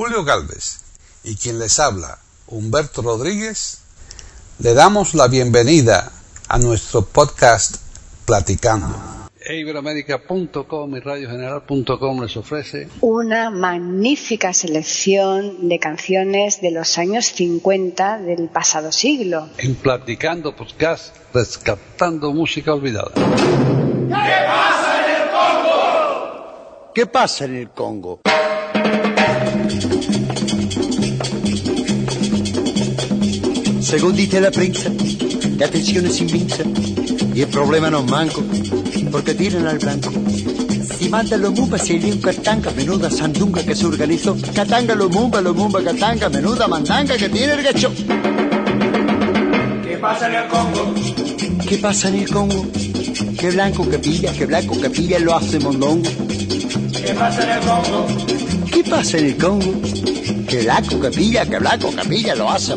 Julio 0.00 0.24
Galvez 0.24 0.80
y 1.24 1.36
quien 1.36 1.58
les 1.58 1.78
habla, 1.78 2.16
Humberto 2.46 3.02
Rodríguez, 3.02 3.82
le 4.58 4.72
damos 4.72 5.12
la 5.12 5.28
bienvenida 5.28 6.10
a 6.48 6.58
nuestro 6.58 7.02
podcast 7.04 7.76
Platicando. 8.24 8.96
Iberoamérica.com 9.46 10.96
y 10.96 11.00
radiogeneral.com 11.00 12.22
les 12.22 12.34
ofrece 12.34 12.88
una 13.02 13.50
magnífica 13.50 14.54
selección 14.54 15.68
de 15.68 15.78
canciones 15.78 16.62
de 16.62 16.70
los 16.70 16.96
años 16.96 17.26
50 17.26 18.20
del 18.20 18.48
pasado 18.48 18.92
siglo. 18.92 19.50
En 19.58 19.74
Platicando 19.74 20.56
Podcast, 20.56 21.14
rescatando 21.34 22.32
música 22.32 22.72
olvidada. 22.72 23.12
¿Qué 23.12 24.16
pasa 24.46 25.04
en 25.04 25.14
el 25.14 25.30
Congo? 25.30 26.90
¿Qué 26.94 27.06
pasa 27.06 27.44
en 27.44 27.54
el 27.56 27.68
Congo? 27.68 28.22
Según 33.80 34.14
dice 34.14 34.40
la 34.40 34.50
prensa, 34.52 34.88
la 35.58 35.66
tensión 35.68 36.06
es 36.06 36.20
inmensa 36.20 36.62
y 37.34 37.40
el 37.40 37.48
problema 37.48 37.90
no 37.90 37.98
es 38.00 38.10
manco, 38.10 38.42
porque 39.10 39.34
tiran 39.34 39.66
al 39.66 39.78
blanco. 39.78 40.12
Y 41.00 41.08
manda 41.08 41.36
los 41.36 41.52
mumba, 41.52 41.76
se 41.76 41.94
un 41.94 42.20
catanga, 42.20 42.70
menuda 42.70 43.10
sandunga 43.10 43.64
que 43.64 43.74
se 43.74 43.86
organizó. 43.86 44.36
Catanga, 44.54 44.94
lo 44.94 45.08
mumba, 45.08 45.40
lo 45.40 45.54
mumba, 45.54 45.82
catanga, 45.82 46.28
menuda 46.28 46.68
mandanga 46.68 47.16
que 47.16 47.28
tiene 47.28 47.54
el 47.54 47.62
gacho. 47.62 47.92
¿Qué 49.82 49.96
pasa 50.00 50.28
en 50.28 50.34
el 50.36 50.48
Congo? 50.48 50.94
¿Qué 51.68 51.78
pasa 51.78 52.08
en 52.10 52.14
el 52.16 52.30
Congo? 52.30 52.66
Que 53.38 53.50
blanco 53.50 53.88
que 53.88 53.98
pilla, 53.98 54.32
que 54.32 54.46
blanco 54.46 54.80
que 54.80 54.90
pilla 54.90 55.18
lo 55.18 55.34
hace 55.34 55.58
mondongo. 55.58 56.29
¿Qué 56.92 57.14
pasa 57.14 57.42
en 57.44 57.50
el 57.50 57.60
Congo? 57.60 58.06
¿Qué 58.72 58.84
pasa 58.84 59.18
en 59.18 59.26
el 59.26 59.36
Congo? 59.36 59.72
Que 60.48 60.62
blanco 60.62 61.00
que 61.00 61.10
pilla, 61.10 61.46
que 61.46 61.58
blanco 61.58 61.90
que 61.94 62.08
pilla 62.08 62.34
lo 62.34 62.50
hace. 62.50 62.74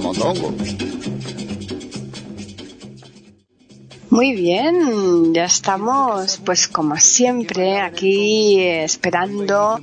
Muy 4.09 4.33
bien, 4.33 5.33
ya 5.33 5.45
estamos, 5.45 6.39
pues 6.45 6.67
como 6.67 6.97
siempre, 6.97 7.81
aquí 7.81 8.59
esperando 8.59 9.79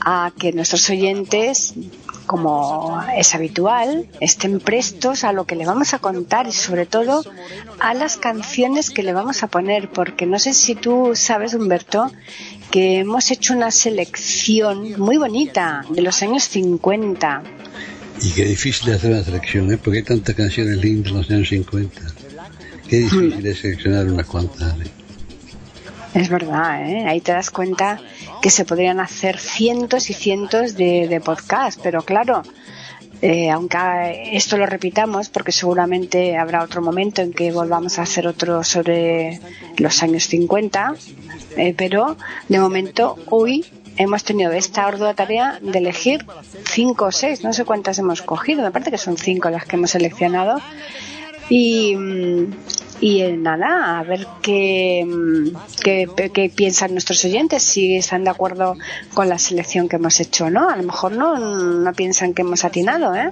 a 0.00 0.32
que 0.38 0.52
nuestros 0.52 0.88
oyentes, 0.88 1.74
como 2.26 3.02
es 3.14 3.34
habitual, 3.34 4.08
estén 4.20 4.60
prestos 4.60 5.24
a 5.24 5.32
lo 5.32 5.44
que 5.44 5.56
le 5.56 5.66
vamos 5.66 5.92
a 5.92 5.98
contar 5.98 6.46
y 6.46 6.52
sobre 6.52 6.86
todo 6.86 7.22
a 7.78 7.92
las 7.92 8.16
canciones 8.16 8.88
que 8.88 9.02
le 9.02 9.12
vamos 9.12 9.42
a 9.42 9.48
poner, 9.48 9.90
porque 9.90 10.24
no 10.24 10.38
sé 10.38 10.54
si 10.54 10.74
tú 10.74 11.12
sabes, 11.14 11.52
Humberto, 11.52 12.10
que 12.70 12.98
hemos 12.98 13.30
hecho 13.30 13.54
una 13.54 13.70
selección 13.70 15.00
muy 15.00 15.16
bonita 15.16 15.84
de 15.90 16.02
los 16.02 16.22
años 16.22 16.44
50. 16.44 17.42
Y 18.20 18.30
qué 18.32 18.44
difícil 18.44 18.92
hacer 18.92 19.12
una 19.12 19.24
selección, 19.24 19.72
¿eh? 19.72 19.78
porque 19.78 19.98
hay 19.98 20.04
tantas 20.04 20.34
canciones 20.34 20.76
lindas 20.78 21.12
en 21.12 21.18
los 21.18 21.30
años 21.30 21.48
50. 21.48 22.00
Qué 22.88 22.96
difícil 22.98 23.46
es 23.46 23.58
seleccionar 23.58 24.06
unas 24.06 24.26
cuantas. 24.26 24.74
Es 26.14 26.28
verdad, 26.28 26.88
¿eh? 26.88 27.06
ahí 27.06 27.20
te 27.20 27.32
das 27.32 27.50
cuenta 27.50 28.00
que 28.42 28.50
se 28.50 28.64
podrían 28.64 28.98
hacer 28.98 29.38
cientos 29.38 30.10
y 30.10 30.14
cientos 30.14 30.74
de, 30.74 31.06
de 31.06 31.20
podcasts, 31.20 31.80
pero 31.82 32.02
claro, 32.02 32.42
eh, 33.20 33.50
aunque 33.50 34.36
esto 34.36 34.56
lo 34.56 34.66
repitamos, 34.66 35.28
porque 35.28 35.52
seguramente 35.52 36.36
habrá 36.36 36.62
otro 36.62 36.82
momento 36.82 37.22
en 37.22 37.32
que 37.32 37.50
volvamos 37.50 37.98
a 37.98 38.02
hacer 38.02 38.26
otro 38.26 38.62
sobre 38.62 39.40
los 39.76 40.02
años 40.02 40.24
50, 40.24 40.94
eh, 41.56 41.74
pero 41.76 42.16
de 42.48 42.58
momento 42.60 43.16
hoy 43.26 43.64
hemos 43.96 44.22
tenido 44.22 44.52
esta 44.52 44.86
ardua 44.86 45.14
tarea 45.14 45.58
de 45.60 45.78
elegir 45.78 46.24
cinco 46.64 47.06
o 47.06 47.12
seis, 47.12 47.42
no 47.42 47.52
sé 47.52 47.64
cuántas 47.64 47.98
hemos 47.98 48.22
cogido, 48.22 48.62
me 48.62 48.70
parece 48.70 48.92
que 48.92 48.98
son 48.98 49.16
cinco 49.16 49.50
las 49.50 49.64
que 49.64 49.76
hemos 49.76 49.90
seleccionado. 49.90 50.60
Y, 51.50 51.96
y 53.00 53.22
nada, 53.32 53.98
a 53.98 54.02
ver 54.02 54.26
qué, 54.42 55.06
qué, 55.82 56.52
piensan 56.54 56.92
nuestros 56.92 57.24
oyentes, 57.24 57.62
si 57.62 57.96
están 57.96 58.24
de 58.24 58.30
acuerdo 58.30 58.76
con 59.14 59.28
la 59.28 59.38
selección 59.38 59.88
que 59.88 59.96
hemos 59.96 60.18
hecho 60.20 60.50
no. 60.50 60.68
A 60.68 60.76
lo 60.76 60.82
mejor 60.82 61.12
no, 61.12 61.36
no 61.38 61.92
piensan 61.92 62.34
que 62.34 62.42
hemos 62.42 62.64
atinado, 62.64 63.14
¿eh? 63.14 63.30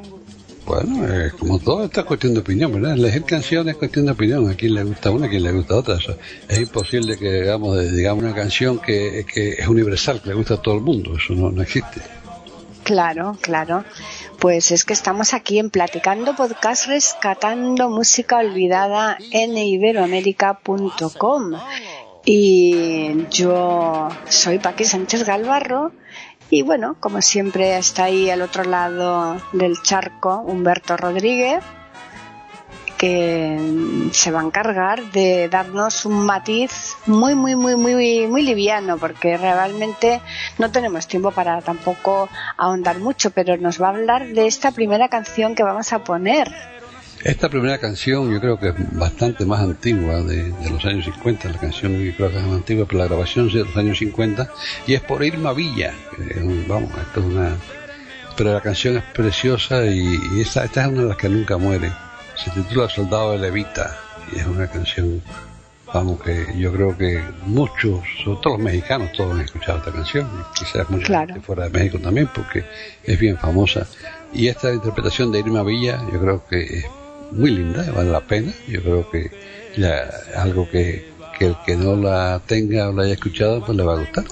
Bueno, 0.66 1.06
es 1.06 1.32
como 1.34 1.60
todo, 1.60 1.84
esta 1.84 2.02
cuestión 2.02 2.34
de 2.34 2.40
opinión, 2.40 2.72
¿verdad? 2.72 2.94
Elegir 2.94 3.22
canciones 3.22 3.74
es 3.74 3.78
cuestión 3.78 4.06
de 4.06 4.12
opinión. 4.12 4.50
A 4.50 4.54
quien 4.54 4.74
le 4.74 4.82
gusta 4.82 5.12
una, 5.12 5.26
a 5.26 5.28
quien 5.30 5.44
le 5.44 5.52
gusta 5.52 5.76
otra. 5.76 5.96
es 6.48 6.58
imposible 6.58 7.16
que 7.16 7.42
digamos, 7.42 7.92
digamos 7.92 8.24
una 8.24 8.34
canción 8.34 8.80
que, 8.80 9.24
que 9.32 9.50
es 9.50 9.68
universal, 9.68 10.20
que 10.20 10.30
le 10.30 10.34
gusta 10.34 10.54
a 10.54 10.62
todo 10.62 10.74
el 10.74 10.80
mundo. 10.80 11.16
Eso 11.16 11.34
no, 11.34 11.52
no 11.52 11.62
existe. 11.62 12.00
Claro, 12.86 13.36
claro. 13.40 13.84
Pues 14.38 14.70
es 14.70 14.84
que 14.84 14.92
estamos 14.92 15.34
aquí 15.34 15.58
en 15.58 15.70
Platicando 15.70 16.36
Podcast 16.36 16.86
rescatando 16.86 17.90
música 17.90 18.38
olvidada 18.38 19.18
en 19.32 19.58
iberoamérica.com. 19.58 21.54
Y 22.24 23.26
yo 23.28 24.08
soy 24.28 24.60
Paqui 24.60 24.84
Sánchez 24.84 25.24
Galvarro 25.24 25.90
y 26.48 26.62
bueno, 26.62 26.94
como 27.00 27.22
siempre 27.22 27.76
está 27.76 28.04
ahí 28.04 28.30
al 28.30 28.40
otro 28.40 28.62
lado 28.62 29.36
del 29.52 29.82
charco 29.82 30.42
Humberto 30.46 30.96
Rodríguez 30.96 31.64
que 32.96 34.08
se 34.12 34.30
va 34.30 34.40
a 34.40 34.44
encargar 34.44 35.10
de 35.12 35.48
darnos 35.48 36.06
un 36.06 36.24
matiz 36.24 36.96
muy, 37.06 37.34
muy, 37.34 37.56
muy, 37.56 37.76
muy, 37.76 38.26
muy 38.26 38.42
liviano, 38.42 38.98
porque 38.98 39.36
realmente 39.36 40.20
no 40.58 40.70
tenemos 40.70 41.06
tiempo 41.06 41.30
para 41.30 41.60
tampoco 41.60 42.28
ahondar 42.56 42.98
mucho, 42.98 43.30
pero 43.30 43.56
nos 43.56 43.80
va 43.80 43.88
a 43.88 43.90
hablar 43.90 44.28
de 44.28 44.46
esta 44.46 44.70
primera 44.72 45.08
canción 45.08 45.54
que 45.54 45.62
vamos 45.62 45.92
a 45.92 46.04
poner. 46.04 46.48
Esta 47.24 47.48
primera 47.48 47.78
canción 47.78 48.32
yo 48.32 48.40
creo 48.40 48.58
que 48.58 48.68
es 48.68 48.74
bastante 48.96 49.44
más 49.44 49.60
antigua 49.60 50.22
de, 50.22 50.54
los 50.70 50.84
años 50.84 51.06
50, 51.06 51.48
la 51.48 51.58
canción 51.58 51.98
yo 51.98 52.14
creo 52.14 52.30
que 52.30 52.38
es 52.38 52.44
más 52.44 52.54
antigua, 52.54 52.86
pero 52.86 52.98
la 53.00 53.06
grabación 53.06 53.48
es 53.48 53.54
de 53.54 53.64
los 53.64 53.76
años 53.76 53.98
50 53.98 54.48
y 54.86 54.94
es 54.94 55.00
por 55.00 55.24
Irma 55.24 55.52
Villa. 55.52 55.92
vamos, 56.68 56.90
esto 56.98 57.20
es 57.20 57.26
una... 57.26 57.56
Pero 58.36 58.52
la 58.52 58.60
canción 58.60 58.98
es 58.98 59.02
preciosa 59.02 59.86
y, 59.86 60.40
esta, 60.40 60.64
esta 60.64 60.82
es 60.82 60.88
una 60.88 61.02
de 61.02 61.08
las 61.08 61.16
que 61.16 61.30
nunca 61.30 61.56
muere 61.56 61.90
se 62.36 62.50
titula 62.50 62.88
Soldado 62.88 63.32
de 63.32 63.38
Levita 63.38 63.96
y 64.32 64.38
es 64.38 64.46
una 64.46 64.66
canción, 64.66 65.22
vamos, 65.92 66.20
que 66.22 66.46
yo 66.58 66.72
creo 66.72 66.96
que 66.96 67.22
muchos, 67.46 68.00
sobre 68.24 68.40
todo 68.42 68.54
los 68.54 68.62
mexicanos, 68.62 69.12
todos 69.12 69.34
han 69.34 69.40
escuchado 69.40 69.78
esta 69.78 69.92
canción, 69.92 70.26
y 70.26 70.58
quizás 70.58 70.88
mucha 70.90 71.26
gente 71.26 71.40
fuera 71.40 71.64
de 71.64 71.70
México 71.70 71.98
también, 71.98 72.28
porque 72.34 72.64
es 73.04 73.18
bien 73.18 73.38
famosa. 73.38 73.86
Y 74.32 74.48
esta 74.48 74.72
interpretación 74.72 75.32
de 75.32 75.40
Irma 75.40 75.62
Villa, 75.62 76.00
yo 76.12 76.20
creo 76.20 76.46
que 76.46 76.62
es 76.62 76.86
muy 77.30 77.50
linda, 77.50 77.84
vale 77.92 78.10
la 78.10 78.20
pena. 78.20 78.52
Yo 78.68 78.82
creo 78.82 79.10
que 79.10 79.30
ya, 79.76 80.08
algo 80.36 80.68
que, 80.68 81.08
que 81.38 81.46
el 81.46 81.56
que 81.64 81.76
no 81.76 81.96
la 81.96 82.40
tenga 82.46 82.88
o 82.88 82.92
la 82.92 83.04
haya 83.04 83.14
escuchado, 83.14 83.64
pues 83.64 83.76
le 83.76 83.84
va 83.84 83.94
a 83.94 83.98
gustar. 83.98 84.24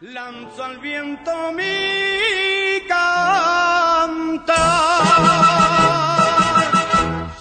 Lanzo 0.00 0.64
al 0.64 0.78
viento 0.78 1.52
mi 1.52 2.86
cantar. 2.88 4.97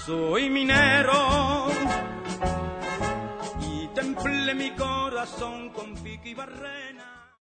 Soy 0.08 0.50
minero 0.50 1.68
y 3.60 3.88
temple 3.94 4.56
mi 4.56 4.72
corazón 4.72 5.70
con 5.72 5.96
pico 5.96 6.30
y 6.30 6.34
barrena. 6.34 7.36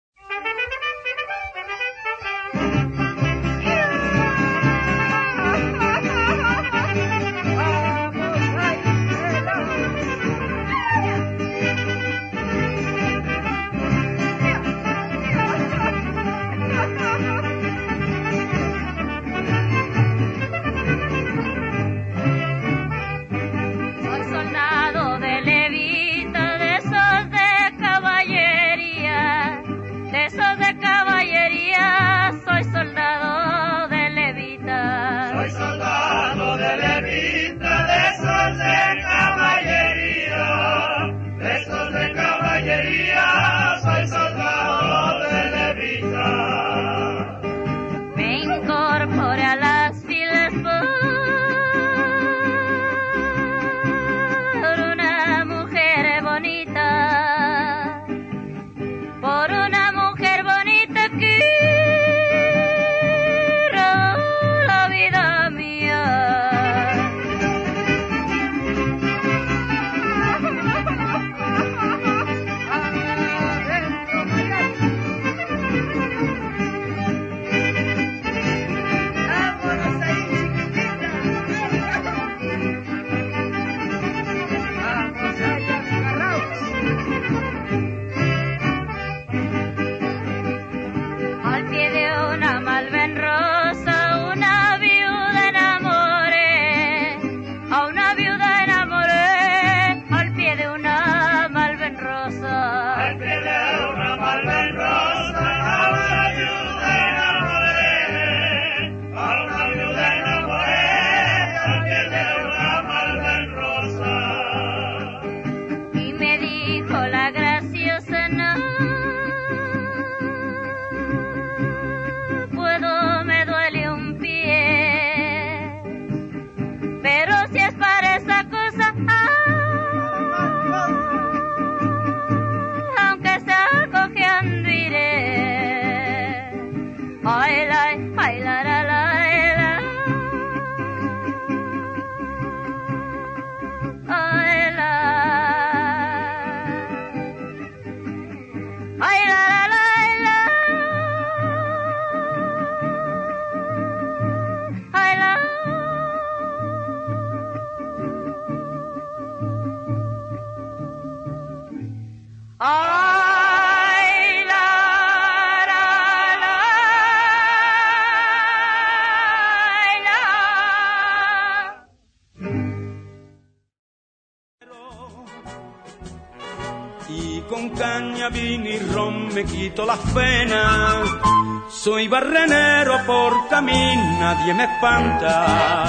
Barrenero 182.13 183.04
por 183.07 183.50
camino, 183.50 184.19
nadie 184.19 184.54
me 184.54 184.65
espanta. 184.65 185.88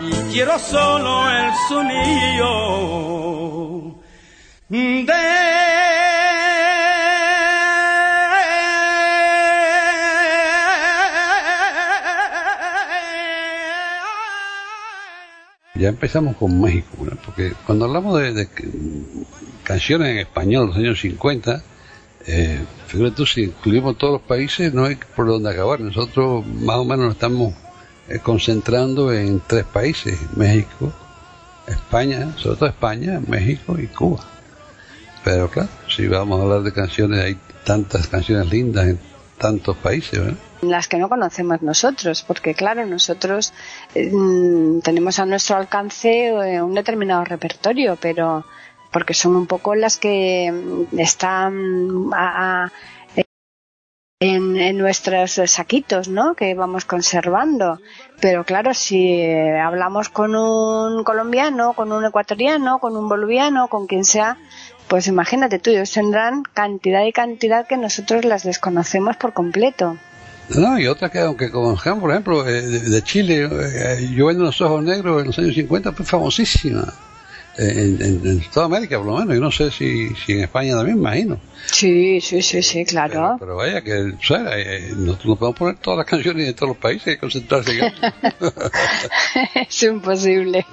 Y 0.00 0.10
quiero 0.32 0.58
solo 0.58 1.30
el 1.30 1.52
sonido 1.68 3.12
Ya 15.76 15.88
empezamos 15.88 16.34
con 16.38 16.60
México, 16.60 17.06
porque 17.24 17.52
cuando 17.64 17.84
hablamos 17.84 18.20
de, 18.20 18.32
de 18.32 18.48
canciones 19.62 20.08
en 20.08 20.18
español 20.18 20.62
de 20.62 20.66
los 20.66 20.76
años 20.78 21.00
50, 21.00 21.62
eh, 22.26 22.60
fíjate 22.86 23.10
tú, 23.12 23.26
si 23.26 23.44
incluimos 23.44 23.98
todos 23.98 24.14
los 24.14 24.22
países, 24.22 24.72
no 24.72 24.84
hay 24.84 24.96
por 25.16 25.26
dónde 25.26 25.50
acabar. 25.50 25.80
Nosotros 25.80 26.46
más 26.46 26.76
o 26.76 26.84
menos 26.84 27.06
nos 27.06 27.14
estamos 27.14 27.54
eh, 28.08 28.18
concentrando 28.20 29.12
en 29.12 29.40
tres 29.46 29.64
países, 29.64 30.18
México, 30.36 30.92
España, 31.66 32.36
sobre 32.36 32.56
todo 32.56 32.68
España, 32.68 33.20
México 33.26 33.78
y 33.78 33.86
Cuba. 33.86 34.20
Pero 35.24 35.48
claro, 35.48 35.68
si 35.88 36.06
vamos 36.08 36.40
a 36.40 36.42
hablar 36.42 36.62
de 36.62 36.72
canciones, 36.72 37.20
hay 37.20 37.36
tantas 37.64 38.08
canciones 38.08 38.50
lindas 38.50 38.86
en 38.86 38.98
tantos 39.38 39.76
países, 39.76 40.20
las 40.62 40.86
que 40.86 40.96
no 40.96 41.08
conocemos 41.08 41.60
nosotros, 41.60 42.22
porque 42.22 42.54
claro, 42.54 42.86
nosotros 42.86 43.52
eh, 43.94 44.10
mm, 44.12 44.80
tenemos 44.80 45.18
a 45.18 45.26
nuestro 45.26 45.56
alcance 45.56 46.28
eh, 46.28 46.62
un 46.62 46.74
determinado 46.74 47.24
repertorio, 47.24 47.98
pero 48.00 48.44
porque 48.92 49.14
son 49.14 49.36
un 49.36 49.46
poco 49.46 49.74
las 49.74 49.96
que 49.96 50.52
están 50.96 52.10
en, 54.20 54.56
en 54.56 54.78
nuestros 54.78 55.40
saquitos, 55.46 56.08
¿no? 56.08 56.34
Que 56.34 56.54
vamos 56.54 56.84
conservando. 56.84 57.80
Pero 58.20 58.44
claro, 58.44 58.74
si 58.74 59.22
hablamos 59.24 60.08
con 60.08 60.36
un 60.36 61.02
colombiano, 61.04 61.72
con 61.72 61.90
un 61.90 62.04
ecuatoriano, 62.04 62.78
con 62.78 62.96
un 62.96 63.08
boliviano, 63.08 63.68
con 63.68 63.86
quien 63.86 64.04
sea, 64.04 64.36
pues 64.88 65.06
imagínate 65.06 65.58
tú, 65.58 65.70
ellos 65.70 65.90
tendrán 65.90 66.42
cantidad 66.42 67.04
y 67.04 67.12
cantidad 67.12 67.66
que 67.66 67.76
nosotros 67.76 68.24
las 68.24 68.42
desconocemos 68.44 69.16
por 69.16 69.32
completo. 69.32 69.96
No, 70.50 70.78
y 70.78 70.86
otra 70.86 71.08
que, 71.08 71.20
aunque 71.20 71.50
conozcamos, 71.50 72.00
por 72.00 72.10
ejemplo, 72.10 72.46
eh, 72.46 72.62
de, 72.62 72.80
de 72.80 73.02
Chile, 73.02 73.48
eh, 73.50 74.10
Yo 74.14 74.26
vendo 74.26 74.44
los 74.44 74.60
ojos 74.60 74.84
negros 74.84 75.20
en 75.20 75.28
los 75.28 75.38
años 75.38 75.54
50 75.54 75.92
fue 75.92 76.04
famosísima. 76.04 76.92
Eh, 77.58 77.72
En, 77.76 78.02
en- 78.02 78.26
en 78.26 78.40
toda 78.50 78.66
América, 78.66 78.96
por 78.96 79.06
lo 79.06 79.16
menos. 79.18 79.34
Yo 79.34 79.40
no 79.40 79.50
sé 79.50 79.70
si, 79.70 80.14
si 80.14 80.32
en 80.32 80.40
España 80.44 80.74
también, 80.74 80.96
imagino. 80.98 81.38
Sí, 81.66 82.20
sí, 82.20 82.40
sí, 82.42 82.62
sí, 82.62 82.84
claro. 82.84 83.36
pero 83.38 83.56
vaya, 83.56 83.82
que 83.82 83.92
o 83.94 84.22
sea, 84.22 84.58
eh, 84.58 84.92
nosotros 84.96 85.26
no 85.26 85.36
podemos 85.36 85.58
poner 85.58 85.76
todas 85.76 85.98
las 85.98 86.06
canciones 86.06 86.46
de 86.46 86.54
todos 86.54 86.68
los 86.68 86.78
países, 86.78 87.04
que 87.14 87.18
concentrarse 87.18 87.78
en 87.78 87.92
es 89.68 89.82
imposible. 89.82 90.64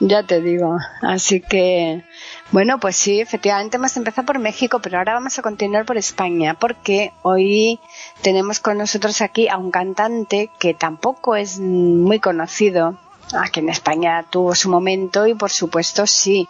ya 0.00 0.22
te 0.22 0.40
digo. 0.40 0.76
Así 1.02 1.40
que, 1.40 2.02
bueno, 2.50 2.78
pues 2.80 2.96
sí, 2.96 3.20
efectivamente 3.20 3.76
hemos 3.76 3.96
empezado 3.96 4.26
por 4.26 4.38
México, 4.38 4.80
pero 4.82 4.98
ahora 4.98 5.14
vamos 5.14 5.38
a 5.38 5.42
continuar 5.42 5.84
por 5.86 5.96
España, 5.96 6.54
porque 6.54 7.12
hoy 7.22 7.80
tenemos 8.22 8.60
con 8.60 8.78
nosotros 8.78 9.20
aquí 9.22 9.48
a 9.48 9.56
un 9.58 9.70
cantante 9.70 10.50
que 10.58 10.74
tampoco 10.74 11.36
es 11.36 11.58
muy 11.58 12.18
conocido. 12.20 12.98
Aquí 13.34 13.60
en 13.60 13.68
España 13.68 14.24
tuvo 14.30 14.54
su 14.54 14.70
momento 14.70 15.26
y 15.26 15.34
por 15.34 15.50
supuesto 15.50 16.06
sí. 16.06 16.48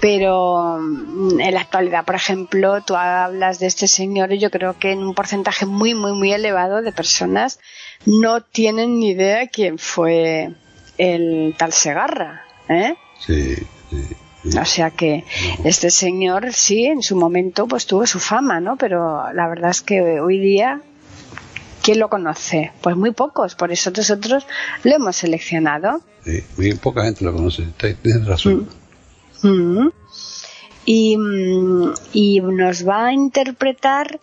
Pero 0.00 0.78
mm, 0.80 1.40
en 1.40 1.54
la 1.54 1.60
actualidad, 1.60 2.04
por 2.04 2.14
ejemplo, 2.14 2.80
tú 2.82 2.96
hablas 2.96 3.58
de 3.58 3.66
este 3.66 3.86
señor 3.86 4.32
y 4.32 4.38
yo 4.38 4.50
creo 4.50 4.78
que 4.78 4.92
en 4.92 5.00
un 5.00 5.14
porcentaje 5.14 5.66
muy, 5.66 5.94
muy, 5.94 6.12
muy 6.12 6.32
elevado 6.32 6.82
de 6.82 6.92
personas 6.92 7.60
no 8.04 8.40
tienen 8.40 8.98
ni 8.98 9.10
idea 9.10 9.46
quién 9.46 9.78
fue 9.78 10.54
el 10.98 11.54
tal 11.56 11.72
Segarra. 11.72 12.44
¿eh? 12.68 12.94
Sí. 13.18 13.54
sí. 13.90 14.16
O 14.60 14.64
sea 14.64 14.90
que 14.90 15.24
este 15.64 15.90
señor 15.90 16.52
sí, 16.52 16.86
en 16.86 17.02
su 17.02 17.16
momento 17.16 17.66
pues 17.66 17.86
tuvo 17.86 18.06
su 18.06 18.20
fama, 18.20 18.60
¿no? 18.60 18.76
Pero 18.76 19.32
la 19.32 19.48
verdad 19.48 19.70
es 19.70 19.80
que 19.80 20.20
hoy 20.20 20.38
día, 20.38 20.80
¿quién 21.86 22.00
lo 22.00 22.08
conoce? 22.08 22.72
Pues 22.82 22.96
muy 22.96 23.12
pocos, 23.12 23.54
por 23.54 23.70
eso 23.70 23.92
nosotros 23.96 24.44
lo 24.82 24.92
hemos 24.92 25.14
seleccionado. 25.14 26.00
sí. 26.24 26.42
Bien 26.58 26.78
poca 26.78 27.04
gente 27.04 27.24
lo 27.24 27.32
conoce, 27.32 27.64
tienes 28.02 28.26
razón. 28.26 28.68
Mm. 29.42 29.88
Y, 30.84 31.16
mm, 31.16 31.94
y 32.12 32.40
nos 32.40 32.88
va 32.88 33.06
a 33.06 33.12
interpretar 33.12 34.18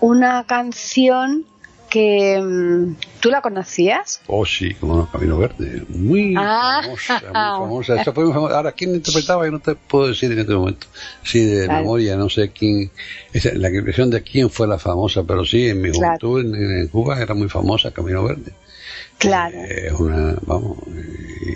una 0.00 0.44
canción 0.44 1.46
que 1.88 2.40
mm, 2.40 2.96
tú 3.20 3.30
la 3.30 3.40
conocías. 3.40 4.20
Oh, 4.26 4.44
sí, 4.46 4.74
como 4.74 4.96
no, 4.96 5.10
Camino 5.10 5.38
Verde. 5.38 5.84
Muy 5.88 6.34
Ah. 6.36 6.80
famosa, 6.84 7.20
muy 7.20 7.32
famosa. 7.32 8.00
Esa 8.02 8.12
fue 8.12 8.24
muy 8.24 8.32
famosa. 8.34 8.56
Ahora, 8.56 8.72
¿quién 8.72 8.94
interpretaba? 8.94 9.44
Yo 9.44 9.52
no 9.52 9.60
te 9.60 9.74
puedo 9.74 10.08
decir 10.08 10.30
en 10.32 10.38
este 10.40 10.54
momento. 10.54 10.86
Sí, 11.22 11.44
de 11.44 11.64
Claro. 11.66 11.80
memoria, 11.80 12.16
no 12.16 12.28
sé 12.28 12.50
quién. 12.50 12.90
esa- 13.32 13.54
la 13.54 13.68
impresión 13.70 14.10
de 14.10 14.22
quién 14.22 14.50
fue 14.50 14.66
la 14.66 14.78
famosa, 14.78 15.22
pero 15.24 15.44
sí, 15.44 15.68
en 15.68 15.80
mi 15.82 15.90
Claro. 15.90 16.16
juventud 16.20 16.54
en, 16.54 16.78
en 16.80 16.88
Cuba 16.88 17.20
era 17.20 17.34
muy 17.34 17.48
famosa 17.48 17.90
Camino 17.92 18.24
Verde. 18.24 18.52
Claro. 19.18 19.56
Eh, 19.58 19.92
una, 19.98 20.36
vamos, 20.46 20.78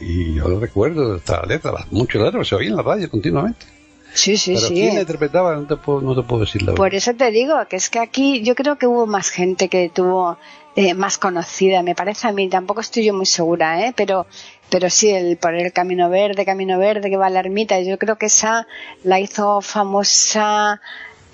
y, 0.00 0.32
y 0.32 0.34
yo 0.34 0.48
lo 0.48 0.58
recuerdo, 0.60 1.14
hasta 1.14 1.40
la 1.42 1.46
letra, 1.46 1.72
las, 1.72 1.90
muchas 1.92 2.20
letras 2.22 2.48
se 2.48 2.54
oían 2.56 2.72
en 2.72 2.76
la 2.76 2.82
radio 2.82 3.08
continuamente. 3.10 3.66
Sí, 4.14 4.36
sí, 4.36 4.54
pero 4.54 4.68
sí. 4.68 4.74
quién 4.74 4.94
la 4.94 5.00
interpretaba 5.00 5.54
no 5.56 5.66
te 5.66 5.76
puedo, 5.76 6.00
no 6.00 6.14
te 6.14 6.22
puedo 6.22 6.40
decir 6.42 6.62
la 6.62 6.74
Por 6.74 6.90
verdad. 6.90 6.98
eso 6.98 7.14
te 7.14 7.30
digo 7.30 7.54
que 7.68 7.76
es 7.76 7.88
que 7.90 7.98
aquí 7.98 8.42
yo 8.42 8.54
creo 8.54 8.76
que 8.76 8.86
hubo 8.86 9.06
más 9.06 9.30
gente 9.30 9.68
que 9.68 9.88
tuvo 9.88 10.36
eh, 10.76 10.94
más 10.94 11.18
conocida, 11.18 11.82
me 11.82 11.94
parece 11.94 12.28
a 12.28 12.32
mí, 12.32 12.48
tampoco 12.48 12.80
estoy 12.80 13.04
yo 13.04 13.14
muy 13.14 13.26
segura, 13.26 13.86
¿eh? 13.86 13.92
pero 13.96 14.26
pero 14.70 14.88
sí, 14.88 15.10
el 15.10 15.36
por 15.36 15.54
el 15.54 15.70
Camino 15.72 16.08
Verde, 16.08 16.46
Camino 16.46 16.78
Verde 16.78 17.10
que 17.10 17.16
va 17.18 17.26
a 17.26 17.30
la 17.30 17.40
ermita, 17.40 17.78
yo 17.80 17.98
creo 17.98 18.16
que 18.16 18.26
esa 18.26 18.66
la 19.04 19.20
hizo 19.20 19.60
famosa, 19.60 20.80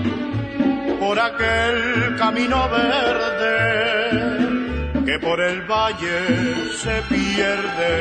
por 1.06 1.20
aquel 1.20 2.16
camino 2.18 2.68
verde 2.68 3.58
que 5.06 5.20
por 5.20 5.40
el 5.40 5.62
valle 5.70 6.20
se 6.84 7.00
pierde 7.14 7.96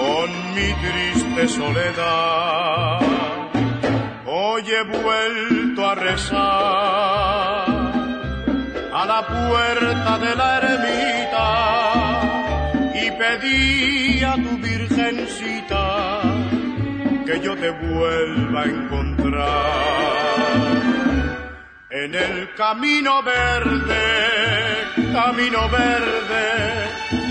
con 0.00 0.28
mi 0.54 0.72
triste 0.84 1.48
soledad. 1.48 3.00
Hoy 4.24 4.62
he 4.70 4.84
vuelto 4.84 5.80
a 5.84 5.94
rezar 5.96 6.38
a 9.00 9.02
la 9.12 9.20
puerta 9.26 10.18
de 10.24 10.36
la 10.40 10.58
ermita 10.62 11.50
y 13.02 13.04
pedí 13.20 14.22
a 14.22 14.34
tu 14.34 14.52
virgencita 14.58 15.84
que 17.26 17.40
yo 17.40 17.56
te 17.56 17.70
vuelva 17.70 18.62
a 18.62 18.64
encontrar. 18.64 20.28
En 22.04 22.14
el 22.14 22.54
camino 22.54 23.22
verde, 23.24 23.96
camino 25.12 25.68
verde, 25.68 26.46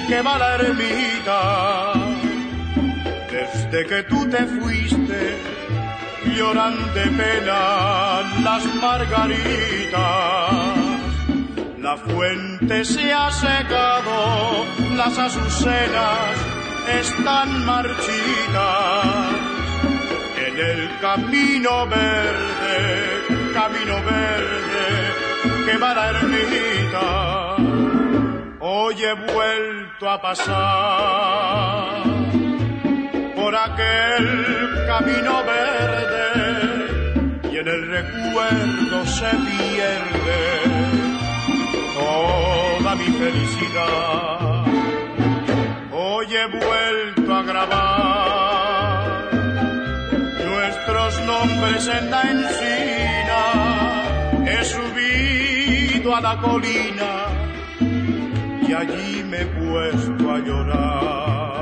que 0.10 0.22
va 0.22 0.38
la 0.38 0.56
ermita. 0.56 1.94
Desde 3.32 3.86
que 3.86 4.04
tú 4.04 4.30
te 4.30 4.46
fuiste, 4.46 5.38
lloran 6.36 6.76
de 6.94 7.06
pena 7.20 7.60
las 8.44 8.66
margaritas. 8.76 9.94
La 11.80 11.96
fuente 12.06 12.84
se 12.84 13.14
ha 13.14 13.32
secado, 13.32 14.66
las 14.98 15.18
azucenas 15.18 16.36
están 17.04 17.66
marchitas. 17.66 19.06
En 20.46 20.60
el 20.60 21.00
camino 21.00 21.88
verde, 21.88 23.47
camino 23.58 23.96
verde, 24.04 24.88
que 25.66 25.74
va 25.78 25.92
la 25.96 26.06
ermita. 26.14 27.08
Hoy 28.60 28.96
he 29.04 29.14
vuelto 29.34 30.04
a 30.16 30.22
pasar 30.22 32.04
por 33.36 33.56
aquel 33.68 34.28
camino 34.92 35.34
verde 35.56 36.28
y 37.52 37.54
en 37.58 37.68
el 37.68 37.82
recuerdo 37.98 38.98
se 39.18 39.32
pierde 39.48 40.44
toda 41.98 42.92
mi 43.02 43.10
felicidad. 43.24 44.66
Hoy 45.92 46.28
he 46.42 46.46
vuelto 46.60 47.30
a 47.34 47.42
grabar 47.42 49.08
nuestros 50.46 51.12
nombres 51.22 51.88
en 51.88 52.12
la 52.12 52.22
encina. 52.22 52.97
La 56.22 56.36
colina 56.38 57.28
y 58.68 58.74
allí 58.74 59.24
me 59.24 59.42
he 59.42 59.46
puesto 59.46 60.32
a 60.32 60.40
llorar. 60.40 61.58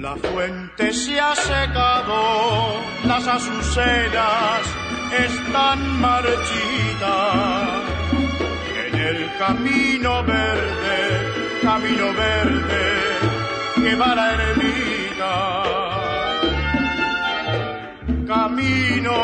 La 0.00 0.16
fuente 0.16 0.92
se 0.92 1.20
ha 1.20 1.34
secado, 1.36 2.80
las 3.04 3.26
azucenas 3.26 4.77
están 5.12 6.00
marchitas. 6.00 6.38
En 8.86 8.94
el 8.94 9.30
camino 9.38 10.24
verde, 10.24 11.60
camino 11.62 12.12
verde, 12.14 12.84
que 13.76 13.94
va 13.96 14.14
la 14.14 14.32
ermita. 14.32 15.62
Camino, 18.26 19.16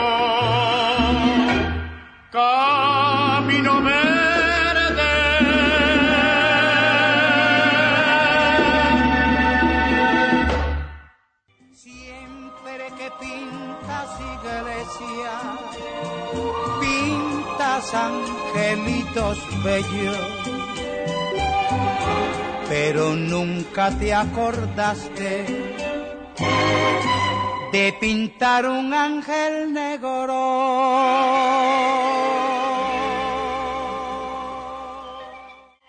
camino 2.32 2.93
pintas 17.74 17.94
angelitos 17.94 19.64
bellos, 19.64 20.18
pero 22.68 23.14
nunca 23.16 23.90
te 23.90 24.14
acordaste 24.14 25.44
de 27.72 27.92
pintar 28.00 28.66
un 28.66 28.94
ángel 28.94 29.72
negro. 29.72 30.34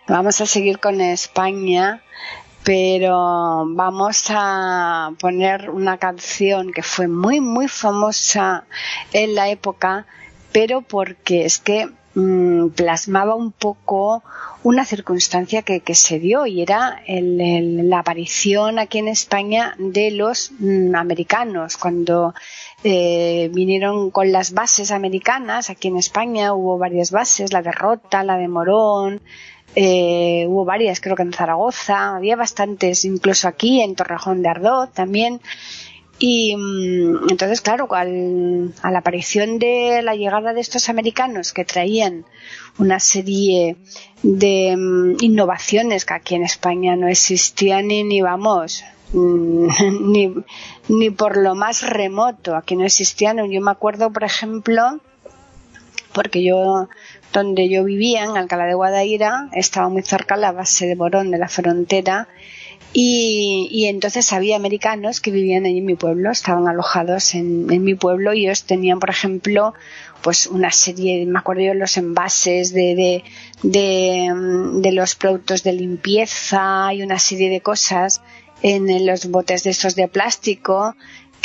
Vamos 0.07 0.41
a 0.41 0.45
seguir 0.45 0.79
con 0.79 1.01
España, 1.01 2.01
pero 2.63 3.65
vamos 3.67 4.23
a 4.29 5.11
poner 5.19 5.69
una 5.69 5.97
canción 5.97 6.71
que 6.71 6.81
fue 6.81 7.07
muy, 7.07 7.41
muy 7.41 7.67
famosa 7.67 8.63
en 9.13 9.35
la 9.35 9.49
época, 9.49 10.07
pero 10.55 10.79
porque 10.79 11.43
es 11.43 11.59
que 11.59 11.89
mmm, 12.13 12.69
plasmaba 12.69 13.35
un 13.35 13.51
poco 13.51 14.23
una 14.63 14.85
circunstancia 14.85 15.63
que, 15.63 15.81
se 15.95 16.17
dio 16.17 16.45
y 16.45 16.61
era 16.61 17.03
el, 17.07 17.89
la 17.89 17.99
aparición 17.99 18.79
aquí 18.79 18.99
en 18.99 19.09
España 19.09 19.75
de 19.77 20.11
los 20.11 20.53
mmm, 20.57 20.95
americanos. 20.95 21.75
Cuando 21.75 22.33
eh, 22.85 23.51
vinieron 23.53 24.11
con 24.11 24.31
las 24.31 24.53
bases 24.53 24.91
americanas 24.91 25.69
aquí 25.69 25.89
en 25.89 25.97
España 25.97 26.53
hubo 26.53 26.77
varias 26.77 27.11
bases 27.11 27.51
la 27.51 27.61
de 27.61 27.73
Rota, 27.73 28.23
la 28.23 28.37
de 28.37 28.47
Morón 28.47 29.19
eh, 29.75 30.45
hubo 30.47 30.63
varias 30.63 31.01
creo 31.01 31.17
que 31.17 31.23
en 31.23 31.33
Zaragoza 31.33 32.15
había 32.15 32.37
bastantes 32.37 33.03
incluso 33.03 33.49
aquí 33.49 33.81
en 33.81 33.95
Torrejón 33.95 34.41
de 34.41 34.47
Ardoz 34.47 34.93
también 34.93 35.41
y 36.17 36.55
mmm, 36.55 37.29
entonces, 37.29 37.61
claro, 37.61 37.93
al, 37.93 38.73
a 38.81 38.91
la 38.91 38.99
aparición 38.99 39.59
de 39.59 40.01
la 40.01 40.15
llegada 40.15 40.53
de 40.53 40.61
estos 40.61 40.87
americanos 40.89 41.51
que 41.51 41.65
traían 41.65 42.25
una 42.77 42.99
serie 42.99 43.75
de 44.23 44.75
mmm, 44.77 45.17
innovaciones 45.19 46.05
que 46.05 46.13
aquí 46.13 46.35
en 46.35 46.43
España 46.43 46.95
no 46.95 47.07
existían 47.07 47.87
ni, 47.87 48.03
ni 48.03 48.21
vamos, 48.21 48.83
ni, 49.13 50.33
ni 50.87 51.09
por 51.09 51.37
lo 51.37 51.53
más 51.53 51.81
remoto, 51.81 52.55
aquí 52.55 52.75
no 52.75 52.85
existían. 52.85 53.37
Yo 53.51 53.61
me 53.61 53.71
acuerdo, 53.71 54.11
por 54.11 54.23
ejemplo, 54.23 54.99
porque 56.13 56.43
yo 56.43 56.87
donde 57.33 57.67
yo 57.67 57.83
vivía, 57.83 58.23
en 58.23 58.37
Alcalá 58.37 58.65
de 58.65 58.73
Guadaira, 58.73 59.49
estaba 59.51 59.89
muy 59.89 60.01
cerca 60.01 60.37
la 60.37 60.53
base 60.53 60.87
de 60.87 60.95
Morón 60.95 61.31
de 61.31 61.37
la 61.37 61.49
frontera 61.49 62.29
y, 62.97 63.67
y, 63.71 63.87
entonces 63.87 64.31
había 64.31 64.55
americanos 64.55 65.19
que 65.19 65.29
vivían 65.29 65.65
allí 65.65 65.79
en 65.79 65.85
mi 65.85 65.95
pueblo, 65.95 66.31
estaban 66.31 66.65
alojados 66.69 67.35
en, 67.35 67.69
en, 67.69 67.83
mi 67.83 67.93
pueblo 67.93 68.33
y 68.33 68.45
ellos 68.45 68.63
tenían, 68.63 69.01
por 69.01 69.09
ejemplo, 69.09 69.73
pues 70.21 70.47
una 70.47 70.71
serie, 70.71 71.25
me 71.25 71.39
acuerdo 71.39 71.63
yo, 71.63 71.73
los 71.73 71.97
envases 71.97 72.71
de, 72.71 72.95
de, 72.95 73.23
de, 73.63 74.79
de 74.81 74.91
los 74.93 75.15
productos 75.15 75.61
de 75.63 75.73
limpieza 75.73 76.93
y 76.93 77.03
una 77.03 77.19
serie 77.19 77.49
de 77.49 77.59
cosas 77.59 78.21
en 78.61 79.05
los 79.05 79.25
botes 79.29 79.65
de 79.65 79.71
esos 79.71 79.95
de 79.95 80.07
plástico 80.07 80.95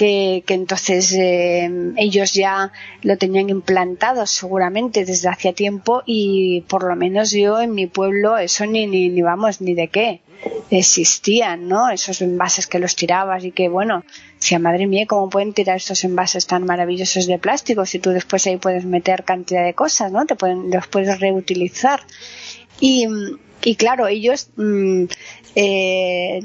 que, 0.01 0.45
que, 0.47 0.55
entonces 0.55 1.13
eh, 1.13 1.71
ellos 1.99 2.33
ya 2.33 2.73
lo 3.03 3.19
tenían 3.19 3.51
implantado 3.51 4.25
seguramente 4.25 5.05
desde 5.05 5.29
hacía 5.29 5.53
tiempo 5.53 6.03
y 6.07 6.63
por 6.63 6.85
lo 6.89 6.97
menos 6.97 7.33
yo 7.33 7.61
en 7.61 7.75
mi 7.75 7.87
pueblo 7.87 8.39
eso 8.39 8.65
ni, 8.65 8.87
ni, 8.87 9.11
ni 9.11 9.21
vamos 9.21 9.61
ni 9.61 9.75
de 9.75 9.89
qué 9.89 10.23
existían, 10.71 11.69
¿no? 11.69 11.91
Esos 11.91 12.23
envases 12.23 12.67
que 12.67 12.79
los 12.79 12.97
tirabas 12.97 13.45
y 13.45 13.53
que, 13.53 13.69
bueno, 13.69 14.03
decía, 14.37 14.59
madre 14.59 14.87
mía, 14.87 15.05
¿cómo 15.07 15.29
pueden 15.29 15.53
tirar 15.53 15.77
estos 15.77 16.03
envases 16.05 16.47
tan 16.47 16.65
maravillosos 16.65 17.27
de 17.27 17.39
plástico 17.39 17.85
si 17.85 17.99
tú 17.99 18.09
después 18.09 18.47
ahí 18.47 18.57
puedes 18.57 18.87
meter 18.87 19.25
cantidad 19.25 19.67
de 19.67 19.75
cosas, 19.75 20.11
¿no? 20.13 20.25
Te 20.25 20.35
pueden, 20.35 20.71
los 20.71 20.87
puedes 20.87 21.21
reutilizar. 21.21 22.01
Y, 22.81 23.07
y 23.63 23.77
claro, 23.77 24.07
ellos 24.07 24.49
mmm, 24.57 25.05
eh, 25.57 26.41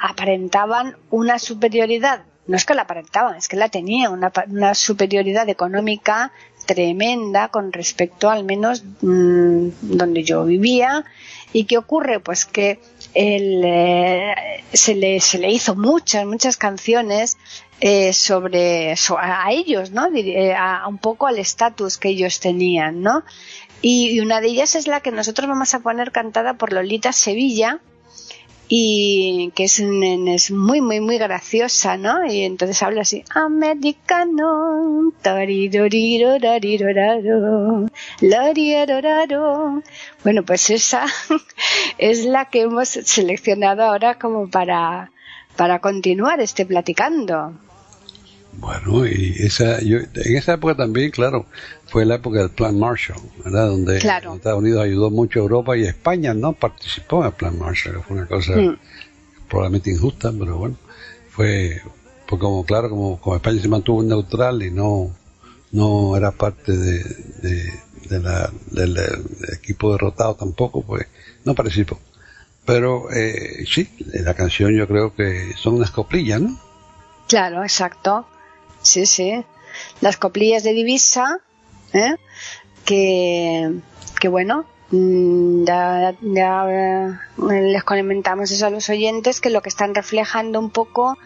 aparentaban 0.00 0.96
una 1.10 1.40
superioridad. 1.40 2.22
No 2.46 2.56
es 2.56 2.64
que 2.64 2.74
la 2.74 2.82
aparentaban, 2.82 3.36
es 3.36 3.48
que 3.48 3.56
la 3.56 3.68
tenían, 3.68 4.12
una, 4.12 4.32
una 4.48 4.74
superioridad 4.74 5.48
económica 5.48 6.32
tremenda 6.66 7.48
con 7.48 7.72
respecto 7.72 8.28
al 8.28 8.44
menos 8.44 8.84
mmm, 9.00 9.68
donde 9.82 10.22
yo 10.22 10.44
vivía. 10.44 11.04
¿Y 11.52 11.64
qué 11.64 11.78
ocurre? 11.78 12.20
Pues 12.20 12.44
que 12.44 12.80
él, 13.14 13.62
eh, 13.64 14.34
se, 14.72 14.94
le, 14.94 15.20
se 15.20 15.38
le 15.38 15.50
hizo 15.50 15.74
muchas, 15.74 16.26
muchas 16.26 16.56
canciones 16.56 17.38
eh, 17.80 18.12
sobre, 18.12 18.96
so, 18.96 19.16
a 19.18 19.50
ellos, 19.50 19.90
¿no? 19.90 20.08
A, 20.56 20.76
a 20.82 20.88
un 20.88 20.98
poco 20.98 21.26
al 21.26 21.38
estatus 21.38 21.98
que 21.98 22.08
ellos 22.10 22.40
tenían, 22.40 23.00
¿no? 23.00 23.22
Y, 23.82 24.20
una 24.20 24.40
de 24.40 24.48
ellas 24.48 24.74
es 24.74 24.86
la 24.86 25.00
que 25.00 25.12
nosotros 25.12 25.48
vamos 25.48 25.74
a 25.74 25.80
poner 25.80 26.10
cantada 26.10 26.54
por 26.54 26.72
Lolita 26.72 27.12
Sevilla, 27.12 27.80
y 28.68 29.52
que 29.54 29.64
es, 29.64 29.80
es, 29.80 30.50
muy, 30.50 30.80
muy, 30.80 31.00
muy 31.00 31.18
graciosa, 31.18 31.96
¿no? 31.96 32.26
Y 32.26 32.42
entonces 32.42 32.82
habla 32.82 33.02
así, 33.02 33.22
americano, 33.34 35.12
bueno, 40.24 40.42
pues 40.44 40.70
esa 40.70 41.06
es 41.98 42.24
la 42.24 42.46
que 42.46 42.62
hemos 42.62 42.88
seleccionado 42.88 43.82
ahora 43.84 44.18
como 44.18 44.48
para, 44.48 45.10
para 45.56 45.80
continuar 45.80 46.40
este 46.40 46.66
platicando. 46.66 47.54
Bueno, 48.58 49.06
y 49.06 49.34
esa, 49.38 49.80
yo, 49.80 49.98
en 49.98 50.36
esa 50.36 50.54
época 50.54 50.74
también, 50.74 51.10
claro, 51.10 51.46
fue 51.86 52.06
la 52.06 52.16
época 52.16 52.38
del 52.38 52.50
Plan 52.50 52.78
Marshall, 52.78 53.20
¿verdad? 53.44 53.68
Donde 53.68 53.98
Estados 53.98 54.58
Unidos 54.58 54.82
ayudó 54.82 55.10
mucho 55.10 55.40
a 55.40 55.42
Europa 55.42 55.76
y 55.76 55.84
España 55.84 56.32
no 56.32 56.54
participó 56.54 57.20
en 57.20 57.26
el 57.26 57.32
Plan 57.32 57.58
Marshall, 57.58 58.02
fue 58.02 58.16
una 58.16 58.26
cosa 58.26 58.56
mm. 58.56 58.78
probablemente 59.48 59.90
injusta, 59.90 60.32
pero 60.38 60.56
bueno, 60.56 60.76
fue, 61.30 61.82
fue 62.26 62.38
como, 62.38 62.64
claro, 62.64 62.88
como, 62.88 63.20
como 63.20 63.36
España 63.36 63.60
se 63.60 63.68
mantuvo 63.68 64.02
neutral 64.02 64.62
y 64.62 64.70
no, 64.70 65.14
no 65.72 66.16
era 66.16 66.30
parte 66.30 66.76
de, 66.76 67.04
de, 68.08 68.20
la, 68.20 68.50
del, 68.70 68.96
equipo 69.52 69.92
derrotado 69.92 70.34
tampoco, 70.34 70.82
pues 70.82 71.06
no 71.44 71.54
participó. 71.54 72.00
Pero 72.64 73.12
eh, 73.12 73.64
sí, 73.70 73.88
la 73.98 74.34
canción 74.34 74.74
yo 74.74 74.88
creo 74.88 75.14
que 75.14 75.52
son 75.56 75.74
unas 75.74 75.90
coplillas, 75.90 76.40
¿no? 76.40 76.58
Claro, 77.28 77.62
exacto. 77.62 78.26
Sí, 78.86 79.06
sí. 79.06 79.44
Las 80.00 80.16
coplillas 80.16 80.62
de 80.62 80.72
divisa, 80.72 81.40
¿eh? 81.92 82.16
que, 82.84 83.72
que 84.20 84.28
bueno, 84.28 84.64
mm, 84.90 85.64
ya, 85.64 86.14
ya 86.22 86.70
eh, 86.70 87.18
les 87.36 87.84
comentamos 87.84 88.50
eso 88.50 88.66
a 88.66 88.70
los 88.70 88.88
oyentes 88.88 89.40
que 89.40 89.50
lo 89.50 89.60
que 89.60 89.68
están 89.68 89.94
reflejando 89.94 90.60
un 90.60 90.70
poco 90.70 91.18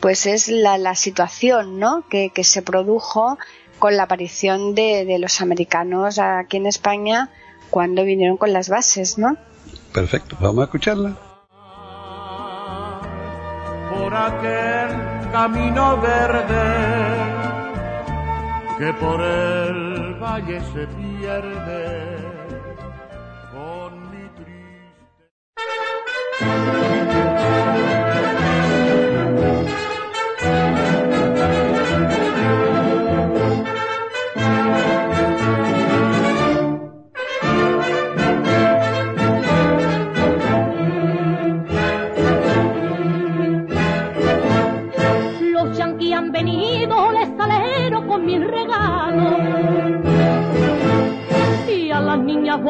pues 0.00 0.26
es 0.26 0.48
la, 0.48 0.78
la 0.78 0.94
situación 0.94 1.78
¿no? 1.78 2.06
que, 2.08 2.30
que 2.30 2.44
se 2.44 2.62
produjo 2.62 3.38
con 3.78 3.96
la 3.96 4.04
aparición 4.04 4.74
de, 4.74 5.04
de, 5.04 5.18
los 5.18 5.40
americanos 5.40 6.18
aquí 6.18 6.58
en 6.58 6.66
España 6.66 7.30
cuando 7.70 8.04
vinieron 8.04 8.36
con 8.36 8.52
las 8.52 8.68
bases, 8.68 9.18
¿no? 9.18 9.36
Perfecto, 9.92 10.36
vamos 10.40 10.62
a 10.62 10.64
escucharla. 10.64 11.16
Por 13.90 14.14
aquel 14.14 15.15
camino 15.36 16.00
verde 16.00 16.66
que 18.78 18.90
por 18.94 19.20
el 19.20 20.14
valle 20.14 20.60
se 20.72 20.86
pierde 20.86 22.35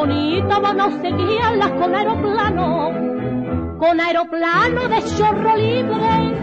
bonita 0.07 0.59
van 0.61 0.81
a 0.81 0.90
seguirlas 1.01 1.73
con 1.73 1.92
aeroplano, 1.95 2.92
con 3.79 4.01
aeroplano 4.01 4.88
de 4.88 5.03
chorro 5.16 5.57
libre 5.57 6.35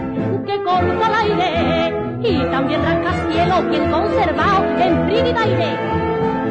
que 0.46 0.62
corta 0.62 1.06
el 1.06 1.14
aire. 1.14 1.92
Y 2.26 2.38
también 2.50 2.82
rascacielos 2.82 3.68
bien 3.68 3.90
conservado 3.90 4.64
en 4.78 5.06
Trinidad 5.06 5.42
aire. 5.42 5.78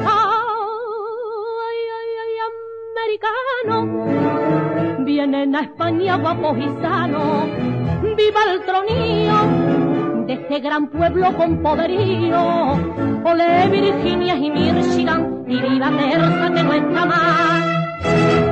Ay, 0.05 1.79
ay, 1.99 2.11
ay, 2.23 2.33
americano, 2.95 3.75
vienen 5.03 5.55
a 5.55 5.61
España 5.61 6.17
guapos 6.17 6.57
y 6.57 6.69
sanos, 6.81 7.45
viva 8.15 8.41
el 8.51 8.61
tronío 8.65 9.92
de 10.25 10.33
este 10.33 10.59
gran 10.59 10.87
pueblo 10.87 11.35
con 11.35 11.61
poderío, 11.61 12.71
ole 13.23 13.67
Virginia 13.69 14.35
y 14.35 14.51
Michigan 14.51 15.43
y 15.47 15.59
viva 15.59 15.89
Terza 15.89 16.53
que 16.53 16.63
no 16.63 16.73
está 16.73 17.05
mal. 17.05 17.99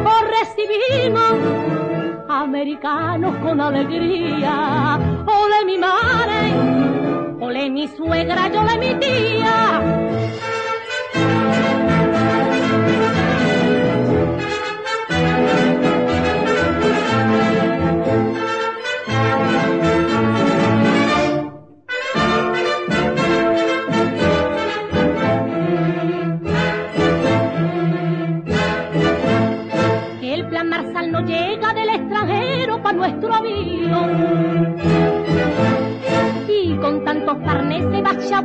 Os 0.05 0.21
recibimos 0.39 1.34
americanos 2.29 3.36
con 3.38 3.62
alegría. 3.62 4.99
Ole 5.25 5.65
mi 5.65 5.77
madre, 5.77 7.36
ole 7.39 7.69
mi 7.69 7.88
suegra, 7.88 8.51
yo 8.51 8.63
le 8.63 8.77
mi 8.77 8.99
tía. 8.99 10.51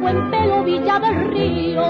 Buen 0.07 0.31
pelo 0.31 0.63
Villa 0.63 1.01
del 1.01 1.19
Río. 1.33 1.83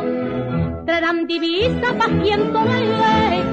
Traerán 0.87 1.27
divisa 1.27 1.89
pa' 1.99 2.09
quien 2.23 2.51
tolere, 2.51 3.45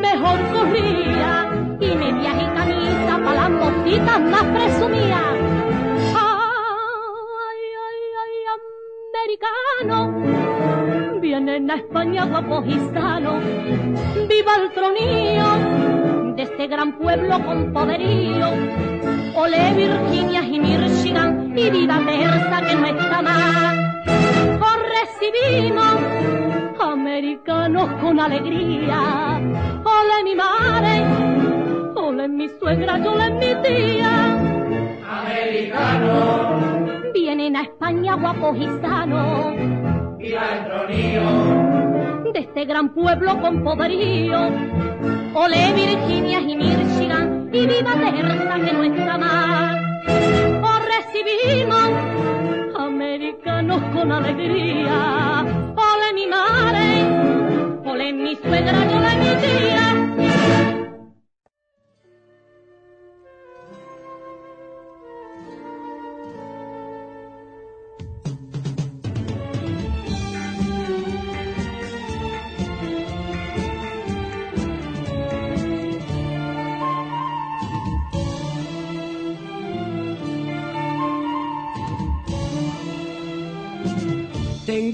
mejor 0.00 0.38
corría. 0.52 1.32
Y 1.80 1.88
medias 1.96 2.36
y 2.44 2.46
camisa 2.56 3.14
pa' 3.24 3.34
las 3.34 3.50
mositas 3.50 4.20
más 4.20 4.44
presumidas. 4.56 5.34
Ay, 6.14 7.62
ay, 7.88 8.00
ay, 8.22 8.34
americano. 9.10 9.98
Vienen 11.20 11.68
a 11.72 11.74
España 11.74 12.24
guapos 12.26 12.64
y 12.66 12.78
Viva 14.28 14.54
el 14.62 14.70
tronío 14.76 15.48
de 16.36 16.42
este 16.44 16.68
gran 16.68 16.96
pueblo 16.96 17.44
con 17.44 17.72
poderío. 17.72 18.50
Ole 19.34 19.74
Virginia 19.74 20.42
y 20.44 20.60
Michigan 20.60 21.52
y 21.58 21.70
viva 21.70 21.98
Terza 22.06 22.60
que 22.66 22.74
no 22.76 22.86
está 22.86 23.22
mal. 23.22 23.81
Os 25.22 25.28
recibimos 25.28 25.94
americanos 26.80 27.88
con 28.00 28.18
alegría. 28.18 29.38
Ole 29.84 30.24
mi 30.24 30.34
madre, 30.34 31.04
ole 31.94 32.26
mi 32.26 32.48
suegra, 32.48 32.94
ole 32.94 33.30
mi 33.30 33.54
tía. 33.62 34.36
Americanos 35.08 37.12
vienen 37.14 37.54
a 37.56 37.62
España 37.62 38.16
guapos 38.16 38.56
y 38.58 38.66
sanos. 38.80 39.54
Viva 40.18 40.42
el 40.56 40.64
tronío 40.66 41.22
de 42.32 42.40
este 42.40 42.64
gran 42.64 42.92
pueblo 42.94 43.40
con 43.40 43.62
poderío 43.62 44.48
Ole 45.34 45.72
Virginia 45.74 46.40
y 46.40 46.56
Michigan 46.56 47.48
y 47.52 47.66
viva 47.66 47.94
Terza 47.94 48.58
que 48.58 48.72
no 48.72 48.82
está 48.82 49.18
mal. 49.18 50.02
Os 50.64 50.80
recibimos 50.96 51.90
americanos 53.22 53.80
con 53.92 54.10
alegría. 54.10 55.44
Ole 55.76 56.12
mi 56.14 56.26
madre, 56.26 57.06
ole 57.84 58.12
mi 58.12 58.34
suegra, 58.34 58.80
ole 58.96 59.16
mi 59.16 59.32
tía. 59.42 60.81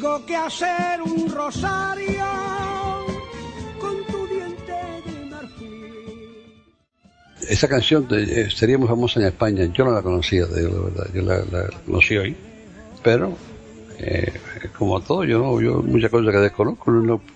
Tengo 0.01 0.25
que 0.27 0.37
hacer 0.37 1.03
un 1.03 1.29
rosario 1.29 2.25
con 3.81 3.97
tu 4.05 4.29
diente 4.29 4.73
de 5.05 5.27
marfil. 5.29 6.65
Esa 7.41 7.67
canción 7.67 8.07
eh, 8.13 8.49
sería 8.55 8.79
muy 8.79 8.87
famosa 8.87 9.19
en 9.19 9.27
España. 9.27 9.65
Yo 9.73 9.85
no 9.85 9.91
la 9.91 10.03
conocía, 10.03 10.47
de 10.47 10.63
la 10.63 10.79
verdad. 10.79 11.07
Yo 11.13 11.23
la, 11.23 11.69
conocí 11.85 12.17
hoy. 12.17 12.37
Pero, 13.03 13.33
eh, 13.99 14.35
como 14.79 15.01
todo, 15.01 15.25
yo 15.25 15.41
no, 15.41 15.61
yo 15.61 15.83
muchas 15.83 16.13
cosas 16.13 16.33
que 16.33 16.39
desconozco. 16.43 16.93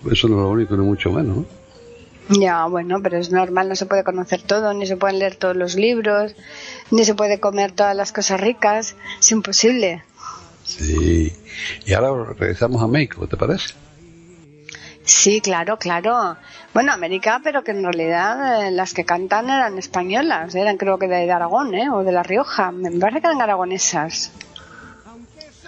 eso 0.09 0.29
no 0.29 0.35
es 0.35 0.41
lo 0.43 0.49
único, 0.51 0.77
ni 0.77 0.85
mucho 0.85 1.11
menos. 1.11 1.39
Ya, 2.29 2.65
bueno, 2.67 3.01
pero 3.03 3.17
es 3.17 3.29
normal, 3.29 3.67
no 3.67 3.75
se 3.75 3.87
puede 3.87 4.05
conocer 4.05 4.41
todo, 4.41 4.73
ni 4.73 4.85
se 4.85 4.95
pueden 4.95 5.19
leer 5.19 5.35
todos 5.35 5.57
los 5.57 5.75
libros, 5.75 6.33
ni 6.91 7.03
se 7.03 7.13
puede 7.13 7.41
comer 7.41 7.73
todas 7.73 7.93
las 7.93 8.13
cosas 8.13 8.39
ricas, 8.39 8.95
es 9.19 9.31
imposible. 9.33 10.05
Sí. 10.63 11.31
Y 11.85 11.93
ahora 11.93 12.33
regresamos 12.33 12.81
a 12.81 12.87
México, 12.87 13.27
¿te 13.27 13.37
parece? 13.37 13.73
Sí, 15.05 15.41
claro, 15.41 15.77
claro. 15.77 16.37
Bueno, 16.73 16.93
América, 16.93 17.41
pero 17.43 17.63
que 17.63 17.71
en 17.71 17.83
realidad 17.83 18.67
eh, 18.67 18.71
las 18.71 18.93
que 18.93 19.03
cantan 19.03 19.49
eran 19.49 19.77
españolas, 19.77 20.55
eran 20.55 20.77
creo 20.77 20.97
que 20.97 21.07
de, 21.07 21.29
Aragón, 21.29 21.75
¿eh? 21.75 21.89
O 21.89 22.03
de 22.03 22.13
La 22.13 22.23
Rioja. 22.23 22.71
Me 22.71 22.89
parece 22.91 23.19
que 23.19 23.27
eran 23.27 23.41
aragonesas. 23.41 24.31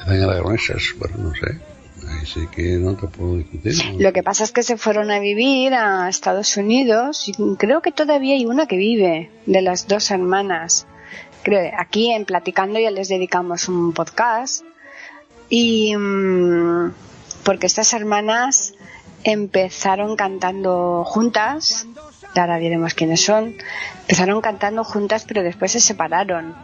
Eran 0.08 0.30
aragonesas, 0.30 0.84
bueno, 0.98 1.18
no 1.18 1.34
sé. 1.34 1.60
Ahí 2.08 2.26
sí 2.26 2.48
que 2.52 2.78
no 2.78 2.96
te 2.96 3.08
puedo 3.08 3.38
discutir. 3.38 4.00
Lo 4.00 4.14
que 4.14 4.24
pasa 4.24 4.44
es 4.46 4.52
que 4.52 4.64
se 4.64 4.78
fueron 4.78 5.12
a 5.12 5.20
vivir 5.20 5.74
a 5.74 6.08
Estados 6.08 6.56
Unidos 6.56 7.28
y 7.28 7.34
creo 7.58 7.82
que 7.82 7.92
todavía 7.92 8.36
hay 8.36 8.46
una 8.46 8.68
que 8.68 8.78
vive, 8.78 9.32
de 9.46 9.62
las 9.62 9.88
dos 9.88 10.12
hermanas. 10.12 10.88
Creo, 11.44 11.72
aquí 11.78 12.12
en 12.12 12.26
Platicando 12.26 12.80
ya 12.80 12.92
les 12.92 13.10
dedicamos 13.10 13.68
un 13.68 13.94
podcast 13.94 14.64
y 15.50 15.96
mm, 15.96 16.94
porque 17.44 17.68
estas 17.68 17.94
hermanas 17.94 18.74
empezaron 19.24 20.16
cantando 20.16 21.04
juntas, 21.06 21.88
ahora 22.36 22.58
diremos 22.58 22.94
quiénes 22.94 23.22
son, 23.22 23.56
empezaron 24.02 24.42
cantando 24.42 24.84
juntas 24.84 25.26
pero 25.28 25.44
después 25.44 25.72
se 25.72 25.80
separaron 25.80 26.56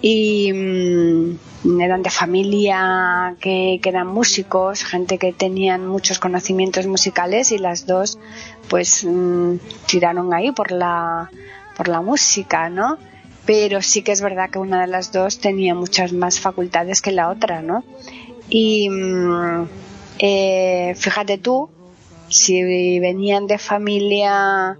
y 0.00 0.52
mm, 0.52 1.80
eran 1.80 2.02
de 2.02 2.10
familia 2.10 3.36
que, 3.40 3.80
eran 3.82 4.06
músicos, 4.06 4.84
gente 4.84 5.18
que 5.18 5.32
tenían 5.32 5.86
muchos 5.86 6.18
conocimientos 6.18 6.86
musicales 6.86 7.50
y 7.52 7.58
las 7.58 7.86
dos 7.86 8.18
pues 8.68 9.04
mm, 9.04 9.56
tiraron 9.86 10.32
ahí 10.34 10.52
por 10.52 10.70
la, 10.70 11.30
por 11.76 11.88
la 11.88 12.00
música, 12.00 12.68
¿no? 12.68 12.98
Pero 13.48 13.80
sí 13.80 14.02
que 14.02 14.12
es 14.12 14.20
verdad 14.20 14.50
que 14.50 14.58
una 14.58 14.82
de 14.82 14.88
las 14.88 15.10
dos 15.10 15.38
tenía 15.38 15.74
muchas 15.74 16.12
más 16.12 16.38
facultades 16.38 17.00
que 17.00 17.12
la 17.12 17.30
otra, 17.30 17.62
¿no? 17.62 17.82
Y 18.50 18.90
mm, 18.90 19.66
eh, 20.18 20.94
fíjate 20.94 21.38
tú, 21.38 21.70
si 22.28 22.62
venían 23.00 23.46
de 23.46 23.56
familia 23.56 24.76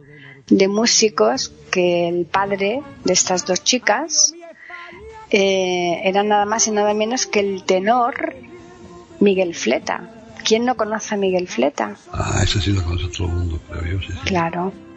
de 0.51 0.69
músicos, 0.69 1.51
que 1.71 2.09
el 2.09 2.27
padre 2.27 2.83
de 3.05 3.13
estas 3.15 3.47
dos 3.47 3.65
chicas 3.65 4.35
eh, 5.31 6.03
era 6.05 6.23
nada 6.23 6.45
más 6.45 6.67
y 6.67 6.71
nada 6.71 6.93
menos 6.93 7.27
que 7.27 7.41
el 7.41 7.65
tenor 7.65 8.37
Miguel 9.19 9.55
Fleta. 9.55 10.11
¿Quién 10.45 10.67
no 10.67 10.77
conoce 10.77 11.15
a 11.15 11.17
Miguel 11.17 11.49
Fleta? 11.49 11.97
Ah, 12.13 12.41
eso 12.43 12.61
sí 12.61 12.73
lo 12.73 12.85
conoce 12.85 13.09
todo 13.17 13.29
el 13.29 13.33
mundo, 13.33 13.61
creo 13.67 13.99
yo. 13.99 14.15
Claro. 14.27 14.88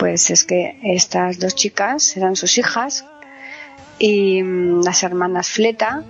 Pues 0.00 0.30
es 0.30 0.44
que 0.44 0.78
estas 0.82 1.38
dos 1.38 1.54
chicas 1.54 2.16
eran 2.16 2.34
sus 2.34 2.56
hijas 2.56 3.04
y 3.98 4.42
mm, 4.42 4.82
las 4.82 5.02
hermanas 5.02 5.50
Fleta. 5.50 6.02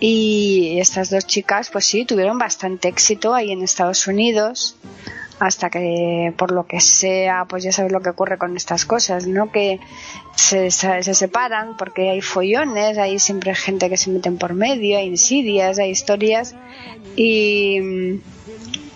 Y 0.00 0.78
estas 0.80 1.08
dos 1.08 1.24
chicas 1.24 1.70
pues 1.70 1.86
sí 1.86 2.04
tuvieron 2.04 2.36
bastante 2.36 2.88
éxito 2.88 3.32
ahí 3.32 3.52
en 3.52 3.62
Estados 3.62 4.08
Unidos 4.08 4.76
hasta 5.38 5.70
que 5.70 6.34
por 6.36 6.50
lo 6.50 6.66
que 6.66 6.80
sea 6.80 7.44
pues 7.48 7.62
ya 7.62 7.70
sabes 7.70 7.92
lo 7.92 8.00
que 8.00 8.10
ocurre 8.10 8.38
con 8.38 8.56
estas 8.56 8.86
cosas 8.86 9.26
no 9.26 9.52
que 9.52 9.80
se, 10.34 10.70
se, 10.70 11.02
separan 11.02 11.76
porque 11.76 12.08
hay 12.08 12.22
follones 12.22 12.96
hay 12.96 13.18
siempre 13.18 13.54
gente 13.54 13.90
que 13.90 13.98
se 13.98 14.10
meten 14.10 14.38
por 14.38 14.54
medio 14.54 14.96
hay 14.96 15.06
insidias 15.08 15.78
hay 15.78 15.90
historias 15.90 16.54
y 17.16 18.20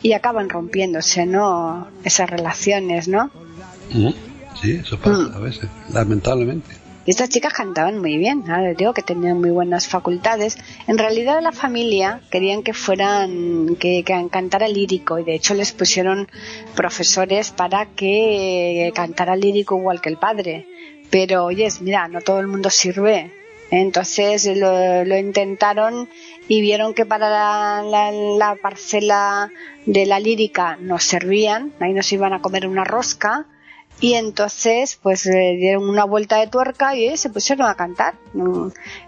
y 0.03 0.13
acaban 0.15 0.49
rompiéndose 0.49 1.27
no 1.27 1.89
esas 2.05 2.31
relaciones 2.31 3.07
no 3.07 3.31
sí 4.61 4.73
eso 4.73 4.99
pasa 4.99 5.31
mm. 5.31 5.35
a 5.35 5.39
veces 5.39 5.69
lamentablemente 5.93 6.81
y 7.07 7.13
estas 7.13 7.31
chicas 7.31 7.55
cantaban 7.55 7.99
muy 7.99 8.19
bien, 8.19 8.45
les 8.63 8.77
digo 8.77 8.93
que 8.93 9.03
tenían 9.03 9.41
muy 9.41 9.51
buenas 9.51 9.89
facultades. 9.89 10.59
En 10.87 10.99
realidad 10.99 11.41
la 11.43 11.51
familia 11.51 12.21
querían 12.31 12.63
que 12.63 12.75
fueran, 12.75 13.77
que, 13.77 14.05
que 14.05 14.29
cantara 14.31 14.69
lírico 14.69 15.19
y 15.19 15.25
de 15.25 15.35
hecho 15.35 15.55
les 15.55 15.73
pusieron 15.73 16.29
profesores 16.75 17.53
para 17.53 17.87
que 17.87 18.93
cantara 18.95 19.35
lírico 19.35 19.79
igual 19.79 20.03
que 20.03 20.11
el 20.11 20.19
padre. 20.19 20.67
Pero 21.11 21.47
oyes, 21.47 21.81
mira, 21.81 22.07
no 22.07 22.21
todo 22.21 22.39
el 22.41 22.49
mundo 22.49 22.69
sirve. 22.69 23.33
Entonces 23.71 24.47
lo, 24.57 25.17
intentaron 25.17 26.09
y 26.49 26.61
vieron 26.61 26.93
que 26.93 27.07
para 27.07 27.31
la, 27.31 28.13
la, 28.13 28.57
parcela 28.57 29.51
de 29.87 30.05
la 30.05 30.21
lírica 30.21 30.77
nos 30.81 31.05
servían, 31.05 31.73
ahí 31.81 31.95
nos 31.95 32.13
iban 32.13 32.35
a 32.35 32.43
comer 32.43 32.67
una 32.67 32.85
rosca 32.85 33.47
y 34.01 34.15
entonces 34.15 34.99
pues 35.03 35.27
le 35.27 35.57
dieron 35.57 35.87
una 35.87 36.05
vuelta 36.05 36.39
de 36.39 36.47
tuerca 36.47 36.97
y 36.97 37.17
se 37.19 37.29
pusieron 37.29 37.67
a 37.69 37.75
cantar 37.75 38.15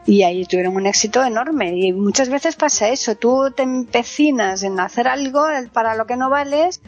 y 0.05 0.23
ahí 0.23 0.45
tuvieron 0.45 0.77
un 0.77 0.87
éxito 0.87 1.25
enorme. 1.25 1.73
Y 1.77 1.93
muchas 1.95 2.29
veces 2.29 2.57
pasa 2.57 2.89
eso. 2.89 3.17
Tú 3.17 3.51
te 3.57 3.63
empecinas 3.63 4.63
en 4.63 4.79
hacer 4.79 5.09
algo 5.09 5.47
para 5.73 5.95
lo 5.95 6.07
que 6.07 6.17
no 6.17 6.29
vales 6.29 6.83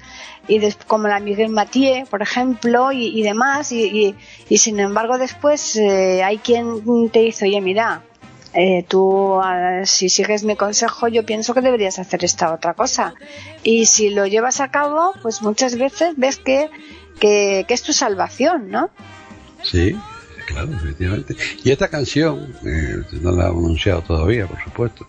y 0.48 0.60
como 0.86 1.08
la 1.08 1.18
Miguel 1.18 1.48
Mathieu 1.48 2.06
por 2.06 2.20
ejemplo 2.20 2.92
y, 2.92 3.22
demás. 3.22 3.72
Y, 3.72 4.14
y, 4.48 4.58
sin 4.58 4.80
embargo 4.80 5.16
después 5.16 5.76
eh, 5.76 6.22
hay 6.22 6.38
quien 6.38 7.10
te 7.10 7.20
dice 7.20 7.46
oye 7.46 7.60
mira 7.62 8.02
eh, 8.52 8.84
tú 8.86 9.40
si 9.84 10.08
sigues 10.08 10.44
mi 10.44 10.56
consejo 10.56 11.08
yo 11.08 11.24
pienso 11.26 11.54
que 11.54 11.60
deberías 11.60 11.98
hacer 11.98 12.24
esta 12.24 12.54
otra 12.54 12.74
cosa 12.74 13.14
y 13.64 13.86
si 13.86 14.10
lo 14.10 14.26
llevas 14.26 14.60
a 14.60 14.70
cabo 14.70 15.12
pues 15.22 15.42
muchas 15.42 15.76
veces 15.76 16.14
ves 16.16 16.36
que 16.36 16.70
que, 17.20 17.64
es 17.68 17.82
tu 17.82 17.92
salvación, 17.92 18.70
¿no? 18.70 18.90
Sí, 19.62 19.96
claro, 20.46 20.72
efectivamente. 20.72 21.36
Y 21.62 21.70
esta 21.70 21.88
canción, 21.88 22.54
eh, 22.64 23.02
no 23.20 23.32
la 23.32 23.44
he 23.44 23.48
anunciado 23.48 24.02
todavía, 24.02 24.46
por 24.46 24.62
supuesto, 24.62 25.06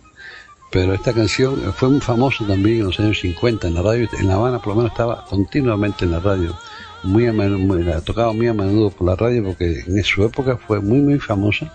pero 0.72 0.94
esta 0.94 1.14
canción 1.14 1.74
fue 1.74 1.90
muy 1.90 2.02
famosa 2.02 2.46
también 2.46 2.80
en 2.80 2.86
los 2.86 3.00
años 3.00 3.20
50 3.20 3.68
en 3.68 3.74
la 3.76 3.82
radio, 3.82 4.10
en 4.20 4.28
La 4.28 4.36
Habana 4.36 4.60
por 4.60 4.70
lo 4.74 4.76
menos 4.76 4.92
estaba 4.92 5.26
continuamente 5.26 6.06
en 6.06 6.12
la 6.12 6.20
radio, 6.20 6.58
muy 7.04 7.28
a 7.28 7.34
menudo, 7.34 7.80
la 7.80 8.02
tocaba 8.02 8.34
muy 8.34 8.48
a 8.48 8.54
menudo 8.54 8.90
por 8.90 9.08
la 9.08 9.16
radio 9.16 9.44
porque 9.44 9.84
en 9.88 10.04
su 10.04 10.24
época 10.24 10.58
fue 10.58 10.82
muy 10.82 11.00
muy 11.00 11.20
famosa 11.20 11.72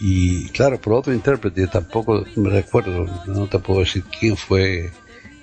y 0.00 0.48
claro, 0.48 0.80
por 0.80 0.94
otro 0.94 1.12
intérprete, 1.12 1.66
tampoco 1.66 2.24
me 2.36 2.48
recuerdo, 2.48 3.06
no 3.26 3.46
te 3.46 3.58
puedo 3.58 3.80
decir 3.80 4.04
quién 4.18 4.36
fue 4.36 4.90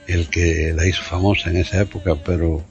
el 0.08 0.30
que 0.30 0.74
la 0.76 0.88
hizo 0.88 1.04
famosa 1.04 1.52
en 1.52 1.58
esa 1.58 1.82
época, 1.82 2.16
pero 2.26 2.63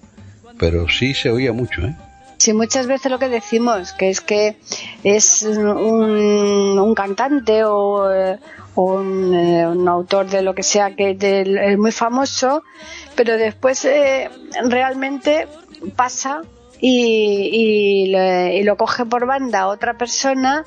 pero 0.58 0.88
sí 0.88 1.14
se 1.14 1.30
oía 1.30 1.52
mucho, 1.52 1.82
¿eh? 1.82 1.94
Sí, 2.38 2.52
muchas 2.52 2.86
veces 2.86 3.10
lo 3.10 3.18
que 3.18 3.28
decimos, 3.28 3.92
que 3.92 4.10
es 4.10 4.20
que 4.20 4.58
es 5.02 5.42
un, 5.42 6.94
cantante 6.94 7.64
o, 7.64 8.12
eh, 8.12 8.38
un, 8.74 9.88
autor 9.88 10.28
de 10.28 10.42
lo 10.42 10.54
que 10.54 10.62
sea 10.62 10.94
que 10.94 11.16
es 11.18 11.78
muy 11.78 11.92
famoso, 11.92 12.62
pero 13.14 13.38
después 13.38 13.84
eh, 13.86 14.28
realmente 14.68 15.48
pasa 15.96 16.42
y, 16.78 18.10
y, 18.12 18.62
lo 18.64 18.76
coge 18.76 19.06
por 19.06 19.26
banda 19.26 19.66
otra 19.66 19.96
persona 19.96 20.66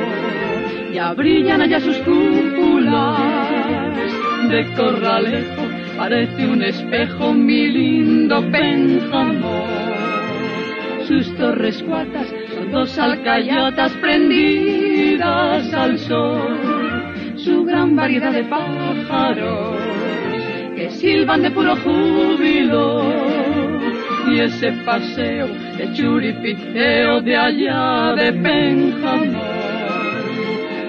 ya 0.94 1.12
brillan 1.12 1.60
allá 1.60 1.80
sus 1.80 1.96
cúpulas 1.96 3.18
de 4.48 4.64
corralejo, 4.76 5.62
parece 5.98 6.46
un 6.46 6.62
espejo 6.62 7.34
mi 7.34 7.66
lindo 7.66 8.48
Pénjamo. 8.52 9.66
Sus 11.08 11.34
torres 11.34 11.82
cuartas 11.82 12.32
son 12.54 12.70
dos 12.70 12.96
alcayotas 12.96 13.90
prendidas 13.94 15.74
al 15.74 15.98
sol, 15.98 16.60
su 17.34 17.64
gran 17.64 17.96
variedad 17.96 18.30
de 18.30 18.44
pájaros 18.44 19.80
que 20.76 20.90
silban 20.90 21.42
de 21.42 21.50
puro 21.50 21.74
júbilo 21.74 23.35
y 24.28 24.40
ese 24.40 24.72
paseo 24.84 25.48
de 25.78 25.92
churipiteo 25.92 27.20
de 27.20 27.36
allá 27.36 28.14
de 28.16 28.32
Pénjamo 28.32 29.42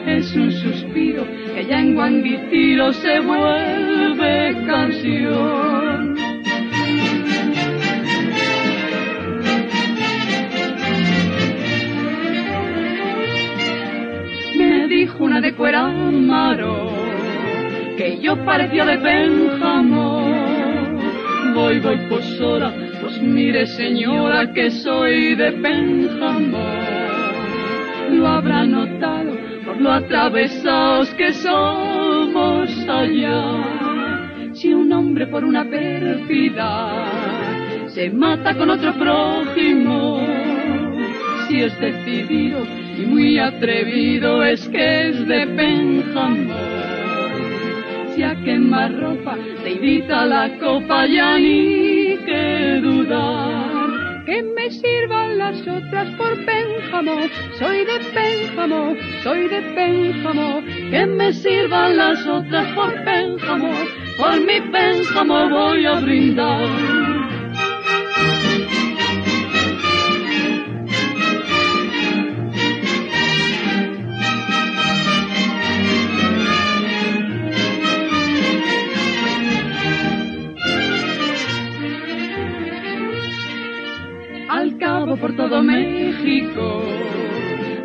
es 0.07 0.35
un 0.35 0.51
suspiro 0.51 1.25
que 1.53 1.65
ya 1.65 1.79
en 1.79 1.93
Guanguitiro 1.93 2.93
se 2.93 3.19
vuelve 3.19 4.55
canción. 4.65 6.15
Me 14.57 14.87
dijo 14.87 15.23
una 15.23 15.41
de 15.41 15.53
Cuerámaro 15.53 16.89
que 17.97 18.19
yo 18.19 18.37
parecía 18.45 18.85
de 18.85 18.97
Pénjamo. 18.97 20.25
Voy, 21.53 21.79
voy, 21.79 21.97
pues 22.09 22.25
sola, 22.37 22.71
mire 23.21 23.65
señora 23.67 24.51
que 24.53 24.69
soy 24.69 25.35
de 25.35 25.51
Pénjamo. 25.53 26.67
Lo 28.11 28.27
habrá 28.27 28.65
notado 28.65 29.35
por 29.65 29.81
lo 29.81 29.91
atravesados 29.91 31.09
que 31.15 31.33
somos 31.33 32.69
allá. 32.87 34.53
Si 34.53 34.73
un 34.73 34.91
hombre 34.91 35.27
por 35.27 35.43
una 35.43 35.65
pérfida 35.65 37.05
se 37.87 38.09
mata 38.09 38.55
con 38.55 38.69
otro 38.69 38.93
prójimo, 38.93 40.21
si 41.47 41.61
es 41.61 41.79
decidido 41.79 42.59
y 42.97 43.05
muy 43.05 43.39
atrevido 43.39 44.43
es 44.43 44.67
que 44.69 45.09
es 45.09 45.27
de 45.27 45.45
si 48.17 48.23
a 48.23 48.35
quemar 48.43 48.99
ropa 48.99 49.37
te 49.63 49.73
invita 49.73 50.25
la 50.25 50.49
copa 50.57 51.05
ni 51.05 52.06
que 52.27 52.81
dudar. 52.83 54.23
Que 54.25 54.43
me 54.43 54.69
sirvan 54.69 55.37
las 55.37 55.61
otras 55.61 56.07
por 56.17 56.33
Pénjamo. 56.45 57.15
Soy 57.57 57.85
de 57.85 57.99
Pénjamo 58.13 58.95
soy 59.23 59.47
de 59.47 59.61
Pénjamo. 59.75 60.61
Que 60.91 61.05
me 61.05 61.31
sirvan 61.31 61.95
las 61.95 62.19
otras 62.27 62.67
por 62.75 62.93
Pénjamo. 63.05 63.71
Por 64.17 64.39
mi 64.41 64.59
Pénjamo 64.71 65.49
voy 65.49 65.85
a 65.85 65.99
brindar 66.01 67.06
por 85.15 85.35
todo 85.35 85.63
México. 85.63 86.83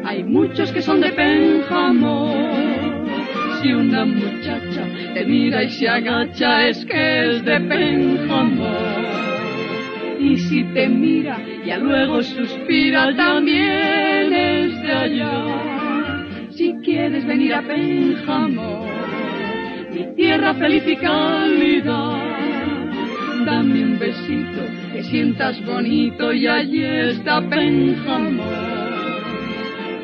Hay 0.04 0.24
muchos 0.24 0.72
que 0.72 0.82
son 0.82 1.00
de 1.00 1.12
Pénjamo. 1.12 2.34
Si 3.60 3.72
una 3.72 4.04
muchacha 4.04 4.84
te 5.14 5.24
mira 5.24 5.62
y 5.62 5.70
se 5.70 5.88
agacha 5.88 6.66
es 6.66 6.84
que 6.84 7.30
es 7.30 7.44
de 7.44 7.60
Pénjamo. 7.60 8.74
Y 10.18 10.36
si 10.36 10.64
te 10.64 10.88
mira 10.88 11.38
y 11.64 11.80
luego 11.80 12.22
suspira 12.22 13.14
también 13.16 14.32
es 14.32 14.82
de 14.82 14.92
allá. 14.92 16.48
Si 16.50 16.74
quieres 16.84 17.24
venir 17.26 17.54
a 17.54 17.62
Pénjamo, 17.62 18.86
mi 19.92 20.14
tierra 20.14 20.54
feliz 20.54 20.82
y 20.86 20.96
cálida, 20.96 22.16
dame 23.44 23.84
un 23.84 23.98
besito 23.98 24.62
que 24.92 25.02
sientas 25.04 25.64
bonito 25.64 26.32
y 26.32 26.46
allí 26.46 26.84
está 26.84 27.40
Pénjamo 27.48 28.44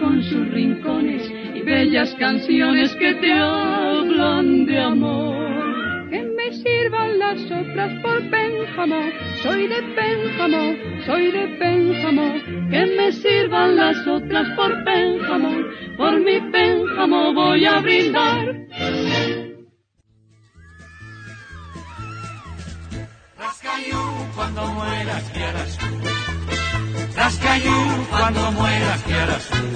con 0.00 0.22
sus 0.22 0.48
rincones 0.50 1.30
y 1.54 1.60
bellas 1.62 2.14
canciones 2.18 2.94
que 2.96 3.14
te 3.14 3.32
hablan 3.32 4.66
de 4.66 4.78
amor. 4.78 6.08
Que 6.10 6.22
me 6.22 6.52
sirvan 6.52 7.18
las 7.18 7.38
otras 7.50 8.02
por 8.02 8.30
Pénjamo, 8.30 9.00
soy 9.42 9.66
de 9.66 9.82
Pénjamo, 9.94 10.76
soy 11.04 11.30
de 11.32 11.48
Pénjamo. 11.58 12.34
Que 12.70 12.86
me 12.96 13.12
sirvan 13.12 13.76
las 13.76 14.06
otras 14.06 14.48
por 14.56 14.84
Pénjamo, 14.84 15.50
por 15.96 16.20
mi 16.20 16.40
Pénjamo 16.52 17.34
voy 17.34 17.64
a 17.66 17.80
brindar. 17.80 18.54
Cuando 24.38 24.66
mueras, 24.68 25.24
¿qué 25.34 25.42
harás 25.42 25.78
tú? 25.78 25.86
Rascayú, 27.16 28.06
cuando 28.08 28.52
mueras, 28.52 29.02
¿qué 29.02 29.14
harás 29.14 29.48
tú? 29.48 29.66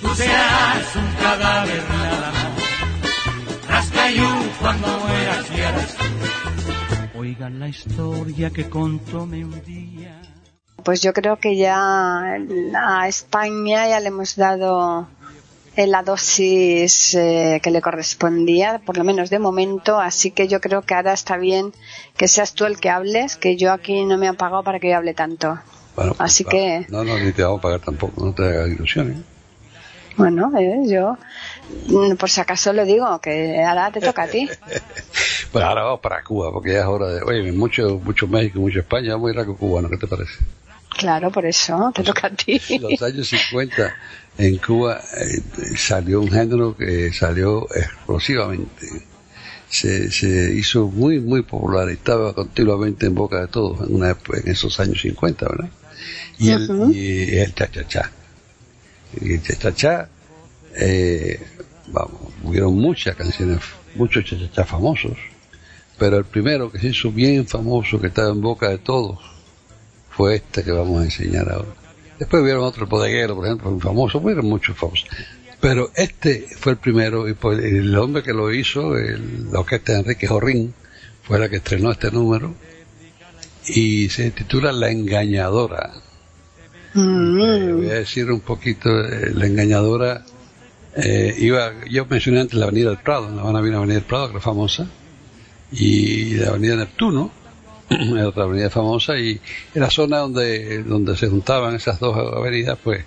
Tú 0.00 0.14
serás 0.14 0.96
un 0.96 1.12
cadáver 1.20 1.82
nada 1.90 2.32
más. 2.32 3.68
Rascayú, 3.68 4.28
cuando 4.58 4.88
mueras, 5.00 5.44
¿qué 5.54 5.64
harás 5.66 5.94
tú? 5.94 7.18
Oigan 7.18 7.60
la 7.60 7.68
historia 7.68 8.48
que 8.48 8.70
contóme 8.70 9.44
un 9.44 9.62
día. 9.64 10.18
Pues 10.82 11.02
yo 11.02 11.12
creo 11.12 11.36
que 11.36 11.54
ya 11.58 12.22
a 12.24 13.06
España 13.06 13.86
ya 13.86 14.00
le 14.00 14.08
hemos 14.08 14.34
dado 14.34 15.08
la 15.76 16.02
dosis 16.02 17.14
eh, 17.14 17.60
que 17.62 17.70
le 17.70 17.80
correspondía, 17.80 18.80
por 18.84 18.98
lo 18.98 19.04
menos 19.04 19.30
de 19.30 19.38
momento, 19.38 19.98
así 19.98 20.30
que 20.30 20.46
yo 20.46 20.60
creo 20.60 20.82
que 20.82 20.94
ahora 20.94 21.12
está 21.12 21.36
bien 21.36 21.72
que 22.16 22.28
seas 22.28 22.52
tú 22.52 22.66
el 22.66 22.78
que 22.78 22.90
hables, 22.90 23.36
que 23.36 23.56
yo 23.56 23.72
aquí 23.72 24.04
no 24.04 24.18
me 24.18 24.28
han 24.28 24.36
pagado 24.36 24.62
para 24.62 24.78
que 24.78 24.90
yo 24.90 24.96
hable 24.96 25.14
tanto. 25.14 25.58
Bueno, 25.96 26.14
pues, 26.14 26.20
así 26.20 26.44
que, 26.44 26.86
No, 26.88 27.04
no, 27.04 27.18
ni 27.18 27.32
te 27.32 27.42
vamos 27.42 27.58
a 27.58 27.62
pagar 27.62 27.80
tampoco, 27.80 28.24
no 28.24 28.32
te 28.32 28.42
hagas 28.44 28.68
ilusiones. 28.68 29.18
bueno, 30.16 30.52
eh, 30.58 30.82
yo 30.86 31.16
mm, 31.88 32.16
por 32.16 32.28
si 32.28 32.40
acaso 32.40 32.72
lo 32.72 32.84
digo, 32.84 33.18
que 33.20 33.62
ahora 33.62 33.90
te 33.90 34.00
toca 34.00 34.24
a 34.24 34.28
ti. 34.28 34.48
Pues 35.52 35.62
ahora 35.66 35.82
vamos 35.82 36.00
para 36.00 36.22
Cuba, 36.22 36.50
porque 36.50 36.72
ya 36.72 36.80
es 36.80 36.86
hora 36.86 37.08
de. 37.08 37.22
Oye, 37.24 37.52
mucho, 37.52 38.00
mucho 38.02 38.26
México, 38.26 38.58
mucho 38.58 38.78
España, 38.78 39.12
vamos 39.12 39.28
a 39.28 39.34
ir 39.34 39.40
a 39.40 39.44
cubano, 39.44 39.90
¿qué 39.90 39.98
te 39.98 40.06
parece? 40.06 40.32
Claro, 40.96 41.30
por 41.30 41.46
eso 41.46 41.90
te 41.94 42.02
toca 42.02 42.28
a 42.28 42.30
ti. 42.30 42.60
los 42.80 43.02
años 43.02 43.28
50 43.28 43.94
en 44.38 44.58
Cuba 44.58 45.00
eh, 45.16 45.42
salió 45.76 46.20
un 46.20 46.30
género 46.30 46.76
que 46.76 47.12
salió 47.12 47.66
explosivamente. 47.74 48.86
Se, 49.68 50.10
se 50.10 50.54
hizo 50.54 50.86
muy, 50.88 51.18
muy 51.18 51.42
popular 51.42 51.88
estaba 51.88 52.34
continuamente 52.34 53.06
en 53.06 53.14
boca 53.14 53.40
de 53.40 53.48
todos 53.48 53.88
en, 53.88 53.94
una, 53.94 54.10
en 54.10 54.50
esos 54.50 54.78
años 54.80 55.00
50, 55.00 55.48
¿verdad? 55.48 55.70
Y 56.38 56.50
el, 56.50 56.94
y 56.94 57.38
el 57.38 57.54
cha-cha-cha. 57.54 58.10
Y 59.20 59.32
el 59.34 59.42
cha-cha-cha, 59.42 60.08
eh, 60.76 61.40
vamos, 61.88 62.20
hubieron 62.42 62.76
muchas 62.76 63.16
canciones, 63.16 63.60
muchos 63.94 64.24
cha-cha-cha 64.24 64.64
famosos, 64.64 65.16
pero 65.98 66.18
el 66.18 66.24
primero 66.24 66.70
que 66.70 66.78
se 66.78 66.88
hizo 66.88 67.10
bien 67.10 67.46
famoso, 67.46 67.98
que 67.98 68.08
estaba 68.08 68.30
en 68.30 68.42
boca 68.42 68.68
de 68.68 68.78
todos, 68.78 69.20
fue 70.16 70.36
este 70.36 70.62
que 70.62 70.72
vamos 70.72 71.00
a 71.00 71.04
enseñar 71.04 71.50
ahora. 71.50 71.74
Después 72.18 72.42
hubieron 72.42 72.64
otros 72.64 72.88
bodegueros, 72.88 73.36
por 73.36 73.46
ejemplo, 73.46 73.70
muy 73.70 73.80
famosos, 73.80 74.22
hubieron 74.22 74.46
muchos 74.46 74.76
famosos. 74.76 75.08
Pero 75.60 75.90
este 75.94 76.46
fue 76.58 76.72
el 76.72 76.78
primero, 76.78 77.28
y 77.28 77.34
pues 77.34 77.62
el 77.64 77.96
hombre 77.96 78.22
que 78.22 78.32
lo 78.32 78.52
hizo, 78.52 78.96
el, 78.96 79.50
la 79.50 79.60
orquesta 79.60 79.92
de 79.92 80.00
Enrique 80.00 80.26
Jorrín, 80.26 80.74
fue 81.22 81.38
la 81.38 81.48
que 81.48 81.56
estrenó 81.56 81.90
este 81.90 82.10
número, 82.10 82.54
y 83.68 84.08
se 84.08 84.30
titula 84.32 84.72
La 84.72 84.90
Engañadora. 84.90 85.92
Mm, 86.94 87.76
Voy 87.76 87.90
a 87.90 87.94
decir 87.94 88.30
un 88.30 88.40
poquito, 88.40 88.90
eh, 88.90 89.32
La 89.34 89.46
Engañadora, 89.46 90.24
eh, 90.96 91.34
iba, 91.38 91.72
yo 91.88 92.06
mencioné 92.06 92.40
antes 92.40 92.58
la 92.58 92.66
Avenida 92.66 92.90
del 92.90 92.98
Prado, 92.98 93.28
en 93.28 93.36
La 93.36 93.42
Habana 93.42 93.60
había 93.60 93.70
una 93.70 93.78
Avenida 93.78 94.00
del 94.00 94.04
Prado 94.04 94.26
que 94.26 94.32
era 94.32 94.40
famosa, 94.40 94.88
y 95.70 96.34
la 96.34 96.48
Avenida 96.50 96.76
Neptuno, 96.76 97.30
otra 98.26 98.44
avenida 98.44 98.70
famosa, 98.70 99.18
y 99.18 99.40
en 99.74 99.80
la 99.80 99.90
zona 99.90 100.18
donde, 100.18 100.82
donde 100.82 101.16
se 101.16 101.28
juntaban 101.28 101.74
esas 101.74 102.00
dos 102.00 102.16
avenidas, 102.16 102.78
pues 102.82 103.04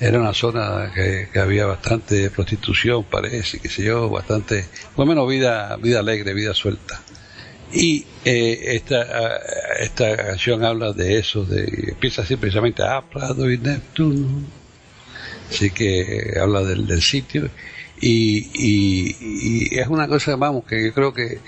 era 0.00 0.18
una 0.18 0.34
zona 0.34 0.90
que, 0.94 1.28
que 1.32 1.38
había 1.38 1.66
bastante 1.66 2.30
prostitución, 2.30 3.04
parece, 3.04 3.60
qué 3.60 3.68
sé 3.68 3.84
yo, 3.84 4.08
bastante, 4.08 4.66
por 4.96 5.06
lo 5.06 5.10
menos 5.10 5.28
vida, 5.28 5.76
vida 5.76 6.00
alegre, 6.00 6.34
vida 6.34 6.54
suelta. 6.54 7.00
Y 7.72 8.04
eh, 8.24 8.76
esta, 8.76 9.38
esta 9.80 10.16
canción 10.16 10.64
habla 10.64 10.92
de 10.92 11.18
eso, 11.18 11.44
de, 11.44 11.64
empieza 11.88 12.22
así 12.22 12.36
precisamente, 12.36 12.82
ah, 12.82 13.02
Prado 13.10 13.50
y 13.50 13.58
Neptuno, 13.58 14.42
Así 15.48 15.70
que 15.70 16.34
habla 16.40 16.62
del, 16.62 16.86
del 16.86 17.02
sitio 17.02 17.50
y, 18.00 18.48
y, 18.54 19.16
y 19.20 19.78
es 19.78 19.86
una 19.86 20.08
cosa, 20.08 20.34
vamos, 20.36 20.64
que 20.64 20.82
yo 20.82 20.92
creo 20.92 21.12
que 21.12 21.38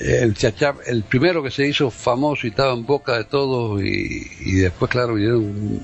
el 0.00 0.34
chachá, 0.34 0.74
el 0.86 1.04
primero 1.04 1.42
que 1.42 1.50
se 1.50 1.66
hizo 1.66 1.90
famoso 1.90 2.46
y 2.46 2.50
estaba 2.50 2.72
en 2.72 2.86
boca 2.86 3.16
de 3.16 3.24
todos 3.24 3.82
y, 3.82 4.26
y 4.40 4.52
después, 4.54 4.90
claro, 4.90 5.14
vinieron 5.14 5.80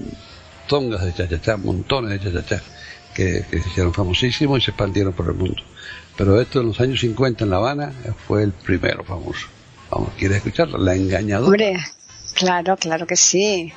tongas 0.66 1.05
de 1.05 1.14
chachachá, 1.14 1.57
montones 1.57 2.11
de 2.11 2.20
chachachá 2.31 2.62
que, 3.14 3.44
que 3.50 3.61
se 3.61 3.68
hicieron 3.68 3.92
famosísimos 3.94 4.59
y 4.59 4.64
se 4.64 4.70
expandieron 4.70 5.12
por 5.12 5.26
el 5.26 5.35
mundo. 5.35 5.62
Pero 6.16 6.40
esto 6.40 6.61
en 6.61 6.68
los 6.68 6.81
años 6.81 7.00
50 7.00 7.44
en 7.44 7.50
La 7.50 7.57
Habana 7.57 7.92
fue 8.26 8.42
el 8.42 8.52
primero 8.52 9.05
famoso. 9.05 9.46
Vamos, 9.90 10.11
¿quieres 10.18 10.38
escucharlo? 10.38 10.79
La 10.79 10.94
engañadora. 10.94 11.46
Hombre, 11.46 11.76
claro, 12.35 12.76
claro 12.76 13.07
que 13.07 13.16
sí. 13.16 13.72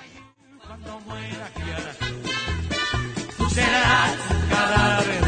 Tú 3.38 3.50
serás 3.50 4.16
un 4.32 4.50
cadáver 4.50 5.19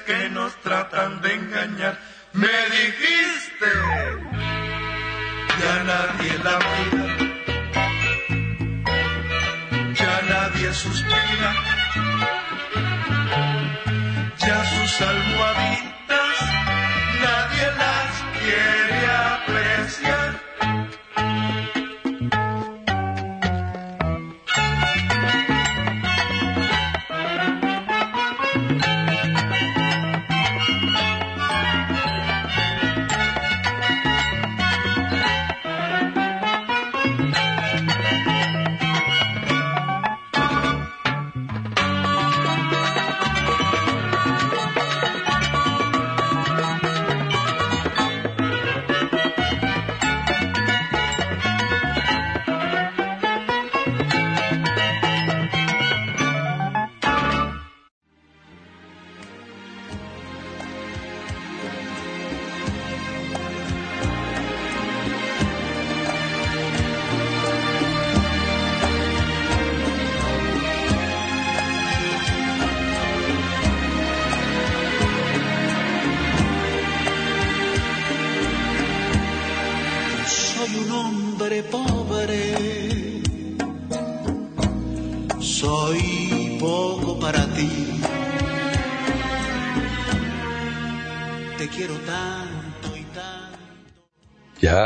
que 0.00 0.28
nos 0.30 0.54
tratan 0.62 1.20
de 1.20 1.34
engañar. 1.34 1.98
Me 2.32 2.48
dijiste 2.48 3.70
ya 5.60 5.84
nadie 5.84 6.38
la 6.44 6.58
mira, 6.58 7.01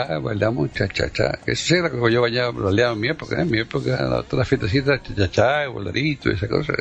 Ya 0.09 0.19
bailamos 0.19 0.73
cha-cha-cha. 0.73 1.39
Eso 1.47 1.75
era 1.75 1.91
como 1.91 2.09
yo 2.09 2.23
bailaba, 2.23 2.51
baileaba 2.53 2.93
en 2.93 3.01
mi 3.01 3.09
época. 3.09 3.37
¿eh? 3.37 3.43
En 3.43 3.51
mi 3.51 3.59
época, 3.59 3.97
todas 4.29 4.33
las 4.33 4.49
fiestecitas, 4.49 5.03
cha-cha-cha, 5.03 5.69
bolerito 5.69 6.31
y 6.31 6.35
esa 6.35 6.49
cosa. 6.49 6.73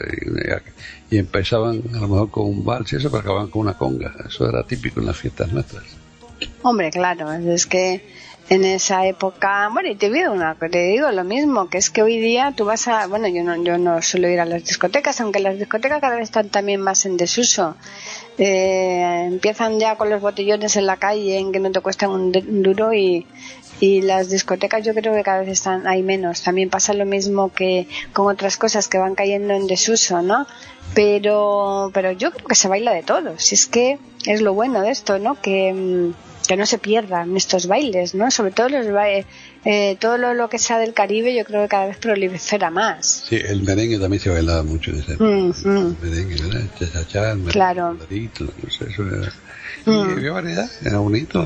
Y, 1.10 1.16
y 1.16 1.18
empezaban 1.18 1.82
a 1.94 2.00
lo 2.00 2.08
mejor 2.08 2.30
con 2.32 2.46
un 2.46 2.66
vals 2.66 2.92
y 2.94 2.98
eso, 2.98 3.10
pero 3.10 3.22
acababan 3.22 3.48
con 3.50 3.62
una 3.62 3.74
conga. 3.78 4.14
Eso 4.28 4.48
era 4.48 4.64
típico 4.64 5.00
en 5.00 5.08
las 5.08 5.18
fiestas 5.18 5.52
nuestras. 5.52 5.84
Hombre, 6.62 6.92
claro, 6.92 7.32
es 7.32 7.66
que 7.66 8.04
en 8.50 8.64
esa 8.64 9.08
época, 9.08 9.70
bueno, 9.74 9.90
y 9.90 9.96
te 9.96 10.12
digo 10.12 10.32
una, 10.32 10.56
te 10.56 10.88
digo 10.88 11.10
lo 11.12 11.24
mismo, 11.24 11.68
que 11.70 11.80
es 11.80 11.90
que 11.90 12.04
hoy 12.04 12.20
día 12.20 12.54
tú 12.56 12.66
vas 12.66 12.88
a, 12.88 13.08
bueno, 13.08 13.28
yo 13.28 13.44
no, 13.44 13.56
yo 13.64 13.78
no 13.78 14.02
suelo 14.02 14.30
ir 14.30 14.40
a 14.40 14.46
las 14.46 14.64
discotecas, 14.66 15.20
aunque 15.22 15.40
las 15.40 15.58
discotecas 15.58 16.00
cada 16.00 16.16
vez 16.16 16.26
están 16.26 16.50
también 16.50 16.82
más 16.82 17.06
en 17.06 17.18
desuso. 17.18 17.76
Eh, 18.38 19.28
empiezan 19.28 19.80
ya 19.80 19.96
con 19.96 20.10
los 20.10 20.22
botellones 20.22 20.76
en 20.76 20.86
la 20.86 20.98
calle 20.98 21.38
en 21.38 21.52
que 21.52 21.60
no 21.60 21.72
te 21.72 21.80
cuestan 21.80 22.10
un, 22.10 22.32
duro 22.32 22.94
y, 22.94 23.26
y 23.80 24.02
las 24.02 24.30
discotecas 24.30 24.84
yo 24.84 24.94
creo 24.94 25.14
que 25.14 25.24
cada 25.24 25.40
vez 25.40 25.50
están 25.50 25.88
hay 25.88 26.04
menos. 26.04 26.42
También 26.42 26.70
pasa 26.70 26.94
lo 26.94 27.06
mismo 27.06 27.52
que 27.54 27.88
con 28.14 28.28
otras 28.28 28.58
cosas 28.58 28.88
que 28.88 28.98
van 28.98 29.16
cayendo 29.16 29.54
en 29.54 29.68
desuso, 29.68 30.22
¿no? 30.22 30.48
Pero, 30.94 31.92
pero 31.94 32.12
yo 32.12 32.32
creo 32.32 32.48
que 32.48 32.56
se 32.56 32.68
baila 32.68 32.92
de 32.92 33.04
todo. 33.04 33.40
Si 33.40 33.56
es 33.56 33.68
que 33.68 34.00
es 34.26 34.42
lo 34.42 34.54
bueno 34.54 34.82
de 34.82 34.92
esto, 34.92 35.18
¿no? 35.20 35.40
Que, 35.42 35.74
mm, 35.74 36.14
que 36.48 36.58
no 36.58 36.66
se 36.66 36.78
pierdan 36.78 37.36
estos 37.38 37.68
bailes, 37.68 38.14
¿no? 38.16 38.30
Sobre 38.32 38.52
todo 38.52 38.70
los 38.70 38.92
ba- 38.92 39.08
eh, 39.10 39.98
todo 40.00 40.18
lo, 40.18 40.34
lo 40.34 40.48
que 40.50 40.60
sea 40.60 40.78
del 40.78 40.94
Caribe, 40.94 41.34
yo 41.36 41.44
creo 41.46 41.64
que 41.64 41.68
cada 41.70 41.88
vez 41.88 41.98
prolifera 41.98 42.70
más. 42.70 43.24
Sí, 43.28 43.36
el 43.36 43.64
merengue 43.64 43.98
también 44.00 44.22
se 44.22 44.30
bailaba 44.30 44.64
mucho 44.64 44.92
en 44.92 45.00
época. 45.00 45.24
Mm, 45.24 45.54
mm. 45.64 45.98
El 46.04 46.10
merengue, 46.10 46.36
¿verdad? 46.44 46.62
El 46.62 46.74
cha-cha-cha, 46.76 47.32
el 47.32 47.38
merengue, 47.38 47.52
Claro. 47.52 47.92
el 47.92 47.98
bolerito, 47.98 48.44
no 48.46 48.70
sé, 48.70 48.86
eso 48.90 49.04
era. 49.08 49.32
Mm. 49.86 50.10
Y 50.10 50.12
había 50.14 50.32
variedad, 50.32 50.72
era 50.84 50.98
bonito. 51.00 51.42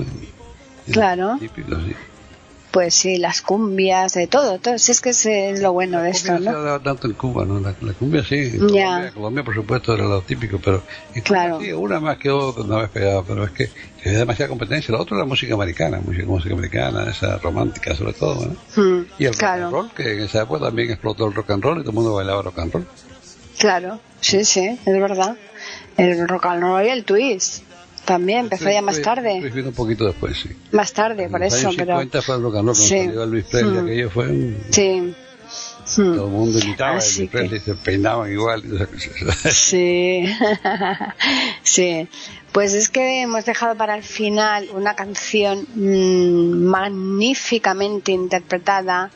Era 0.85 0.93
Claro. 0.93 1.37
Típico, 1.39 1.75
sí. 1.81 1.95
Pues 2.71 2.93
sí, 2.93 3.17
las 3.17 3.41
cumbias, 3.41 4.13
de 4.13 4.27
todo, 4.27 4.59
todo. 4.59 4.77
Si 4.77 4.91
es 4.91 5.01
que 5.01 5.09
es 5.09 5.59
lo 5.59 5.73
bueno 5.73 6.03
de 6.03 6.11
esto, 6.11 6.33
no 6.33 6.37
se 6.37 6.43
daba 6.51 6.79
tanto 6.79 7.07
en 7.07 7.13
Cuba, 7.13 7.43
¿no? 7.43 7.59
La, 7.59 7.73
la 7.81 7.93
cumbia 7.93 8.23
sí. 8.23 8.35
En. 8.35 8.59
Colombia, 8.59 9.11
Colombia, 9.11 9.43
por 9.43 9.55
supuesto, 9.55 9.93
era 9.95 10.03
lo 10.03 10.21
típico, 10.21 10.59
pero 10.63 10.83
en 11.15 11.21
Cuba 11.21 11.23
Claro. 11.23 11.59
sí, 11.61 11.71
una 11.73 11.99
más 11.99 12.17
que 12.19 12.29
otra 12.29 12.63
una 12.63 12.77
vez 12.77 12.89
pegada, 12.91 13.23
pero 13.23 13.43
es 13.45 13.51
que 13.51 13.69
había 14.05 14.19
demasiada 14.19 14.49
competencia. 14.49 14.93
La 14.93 15.01
otra 15.01 15.17
era 15.17 15.25
música 15.25 15.55
americana, 15.55 15.99
música, 16.05 16.25
música 16.27 16.53
americana, 16.53 17.09
esa 17.09 17.37
romántica 17.39 17.95
sobre 17.95 18.13
todo, 18.13 18.45
¿no? 18.45 18.83
Mm, 18.83 19.05
Y 19.17 19.25
el 19.25 19.33
rock 19.33 19.43
and 19.43 19.71
roll, 19.71 19.91
que 19.95 20.13
en 20.13 20.19
esa 20.21 20.43
época 20.43 20.65
también 20.65 20.91
explotó 20.91 21.25
el 21.27 21.33
rock 21.33 21.49
and 21.49 21.63
roll 21.63 21.77
y 21.77 21.81
todo 21.81 21.89
el 21.89 21.95
mundo 21.95 22.13
bailaba 22.13 22.43
rock 22.43 22.59
and 22.59 22.73
roll. 22.73 22.87
claro, 23.57 23.99
sí, 24.21 24.45
sí, 24.45 24.77
es 24.85 24.99
verdad. 25.01 25.35
El 25.97 26.27
rock 26.27 26.45
and 26.45 26.61
roll 26.61 26.85
y 26.85 26.89
el 26.89 27.03
twist 27.03 27.63
también 28.09 28.39
empezó 28.39 28.69
ya 28.69 28.81
más 28.81 29.01
tarde, 29.01 29.39
vino 29.49 29.69
un 29.69 29.73
poquito 29.73 30.05
después, 30.05 30.37
sí. 30.37 30.49
más 30.71 30.91
tarde, 30.93 31.29
por 31.29 31.39
los 31.39 31.53
eso, 31.53 31.67
años 31.69 31.75
pero 31.77 31.93
50 31.99 32.21
fue 32.21 32.35
el 32.35 32.41
rock 32.43 32.55
and 32.57 32.67
roll, 32.67 32.75
cuando 32.75 32.87
Sí. 32.89 33.05
salió 33.05 33.23
Elvis 33.23 33.45
Presley, 33.45 33.71
Mm. 33.81 33.83
aquello 33.85 34.09
fue 34.09 34.27
un... 34.27 34.57
sí. 34.69 35.01
Mm. 35.97 36.15
Todo 36.15 36.25
el 36.25 36.31
mundo 36.31 36.59
imitaba 36.59 36.91
a 36.91 36.97
Así 36.97 37.21
Elvis 37.21 37.31
que- 37.31 37.37
Presley, 37.37 37.59
se 37.61 37.73
peinaban 37.75 38.31
igual. 38.31 38.63
y 38.65 38.75
esas 38.75 38.87
cosas. 38.89 39.53
Sí, 39.55 40.25
sí. 41.63 42.07
Pues 42.51 42.73
es 42.73 42.89
que 42.89 43.21
hemos 43.21 43.45
dejado 43.45 43.75
para 43.75 43.95
el 43.95 44.03
final 44.03 44.67
una 44.73 44.95
canción 44.95 45.65
mm, 45.75 46.63
magníficamente 46.65 48.11
interpretada 48.11 49.11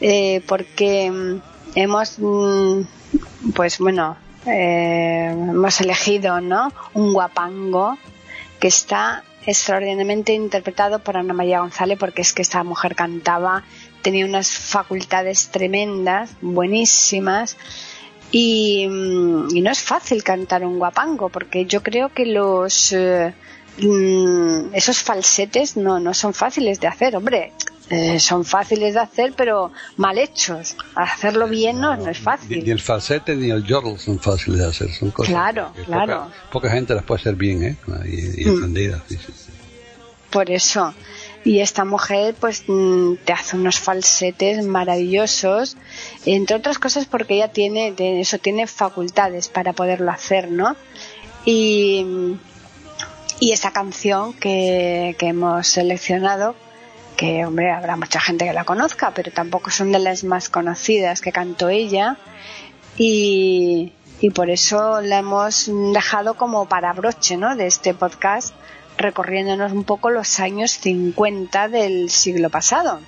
eh, 0.00 0.42
porque 0.46 1.10
mm, 1.10 1.40
hemos, 1.76 2.18
mm, 2.18 2.80
pues 3.54 3.78
bueno, 3.78 4.16
eh, 4.46 5.28
hemos 5.30 5.80
elegido, 5.80 6.40
¿no? 6.40 6.72
Un 6.94 7.12
guapango 7.12 7.96
que 8.62 8.68
está 8.68 9.24
extraordinariamente 9.44 10.34
interpretado 10.34 11.00
por 11.00 11.16
Ana 11.16 11.34
María 11.34 11.58
González 11.58 11.98
porque 11.98 12.22
es 12.22 12.32
que 12.32 12.42
esta 12.42 12.62
mujer 12.62 12.94
cantaba, 12.94 13.64
tenía 14.02 14.24
unas 14.24 14.56
facultades 14.56 15.48
tremendas, 15.48 16.30
buenísimas 16.40 17.56
y, 18.30 18.86
mm, 18.88 19.60
no 19.64 19.68
es 19.68 19.82
fácil 19.82 20.22
cantar 20.22 20.64
un 20.64 20.78
guapango 20.78 21.28
porque 21.28 21.66
yo 21.66 21.82
creo 21.82 22.10
que 22.10 22.24
los 22.24 22.92
eh, 22.92 23.34
mm, 23.78 24.74
esos 24.74 24.98
falsetes 25.02 25.76
no, 25.76 25.98
no 26.00 26.14
son 26.14 26.34
fáciles 26.34 26.80
de 26.80 26.86
hacer, 26.88 27.16
hombre. 27.16 27.52
eh, 27.90 28.18
son 28.20 28.44
fáciles 28.46 28.94
de 28.94 29.00
hacer, 29.00 29.34
pero 29.36 29.70
mal 29.98 30.16
hechos. 30.16 30.76
Hacerlo 30.94 31.46
bien 31.48 31.78
no, 31.80 31.94
no 31.96 32.08
es 32.08 32.18
fácil. 32.18 32.64
ni 32.64 32.70
el 32.70 32.80
falsete 32.80 33.34
ni 33.36 33.50
el 33.50 33.64
yodel 33.64 33.98
son 33.98 34.18
fáciles 34.18 34.60
de 34.60 34.66
hacer, 34.66 34.90
son 34.92 35.10
cosas 35.10 35.32
Claro, 35.34 35.72
que 35.74 35.82
claro. 35.84 36.22
Poca, 36.22 36.50
poca 36.52 36.70
gente 36.70 36.94
las 36.94 37.04
puede 37.04 37.20
hacer 37.20 37.34
bien, 37.34 37.62
¿eh? 37.64 37.76
Y, 38.06 38.42
y 38.42 38.44
Mm. 38.46 38.48
entendidas. 38.54 39.02
sí, 39.08 39.16
sí, 39.16 39.32
sí. 39.36 39.52
Por 40.30 40.50
eso. 40.50 40.94
Y 41.44 41.58
esta 41.58 41.84
mujer 41.84 42.34
pues 42.40 42.64
mm, 42.66 43.16
te 43.26 43.32
hace 43.34 43.56
unos 43.56 43.78
falsetes 43.78 44.64
maravillosos, 44.64 45.76
entre 46.24 46.56
otras 46.56 46.78
cosas 46.78 47.04
porque 47.04 47.34
ella 47.34 47.48
tiene, 47.48 47.92
eso 47.98 48.38
tiene 48.38 48.66
facultades 48.68 49.48
para 49.48 49.72
poderlo 49.74 50.10
hacer, 50.10 50.50
¿no? 50.50 50.76
Y, 51.44 52.06
y 53.42 53.50
esta 53.50 53.72
canción 53.72 54.34
que, 54.34 55.16
que 55.18 55.26
hemos 55.26 55.66
seleccionado, 55.66 56.54
que 57.16 57.44
hombre, 57.44 57.72
habrá 57.72 57.96
mucha 57.96 58.20
gente 58.20 58.44
que 58.44 58.52
la 58.52 58.62
conozca, 58.62 59.10
pero 59.14 59.32
tampoco 59.32 59.68
son 59.72 59.90
de 59.90 59.98
las 59.98 60.22
más 60.22 60.48
conocidas 60.48 61.20
que 61.20 61.32
cantó 61.32 61.68
ella. 61.68 62.18
Y, 62.96 63.94
y 64.20 64.30
por 64.30 64.48
eso 64.48 65.00
la 65.00 65.18
hemos 65.18 65.68
dejado 65.92 66.34
como 66.34 66.66
para 66.66 66.92
broche, 66.92 67.36
¿no? 67.36 67.56
De 67.56 67.66
este 67.66 67.94
podcast, 67.94 68.54
recorriéndonos 68.96 69.72
un 69.72 69.82
poco 69.82 70.10
los 70.10 70.38
años 70.38 70.70
50 70.78 71.66
del 71.66 72.10
siglo 72.10 72.48
pasado. 72.48 73.00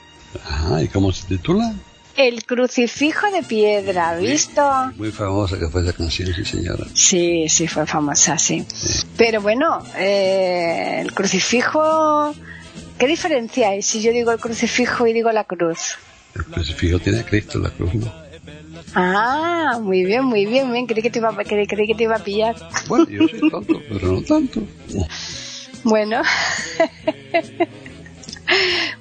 Ajá, 0.44 0.82
¿y 0.82 0.88
cómo 0.88 1.12
se 1.12 1.28
titula? 1.28 1.74
El 2.16 2.44
crucifijo 2.44 3.30
de 3.30 3.42
piedra, 3.42 4.16
¿visto? 4.16 4.62
Muy 4.96 5.10
famosa 5.10 5.58
que 5.58 5.68
fue 5.68 5.82
esa 5.82 5.92
canción, 5.92 6.32
sí 6.32 6.44
señora. 6.44 6.84
Sí, 6.94 7.48
sí, 7.48 7.66
fue 7.66 7.86
famosa, 7.86 8.38
sí. 8.38 8.64
Pero 9.16 9.40
bueno, 9.40 9.84
eh, 9.96 11.00
el 11.00 11.12
crucifijo, 11.12 12.34
¿qué 12.98 13.06
diferencia 13.08 13.70
hay 13.70 13.82
si 13.82 14.00
yo 14.00 14.12
digo 14.12 14.30
el 14.30 14.38
crucifijo 14.38 15.06
y 15.06 15.12
digo 15.12 15.32
la 15.32 15.44
cruz? 15.44 15.96
El 16.36 16.44
crucifijo 16.44 16.98
tiene 17.00 17.20
a 17.20 17.24
Cristo, 17.24 17.58
la 17.58 17.70
cruz 17.70 17.94
no. 17.94 18.12
Ah, 18.94 19.78
muy 19.80 20.04
bien, 20.04 20.24
muy 20.24 20.46
bien, 20.46 20.66
muy 20.66 20.74
bien. 20.74 20.86
Creí 20.86 21.02
que 21.02 21.10
te 21.10 21.18
iba, 21.18 21.34
creí, 21.36 21.66
creí 21.66 21.86
que 21.86 21.94
te 21.94 22.04
iba 22.04 22.16
a 22.16 22.22
pillar. 22.22 22.54
Bueno, 22.86 23.08
yo 23.08 23.26
soy 23.26 23.50
tonto, 23.50 23.82
pero 23.88 24.12
no 24.12 24.22
tanto. 24.22 24.62
Bueno. 25.82 26.22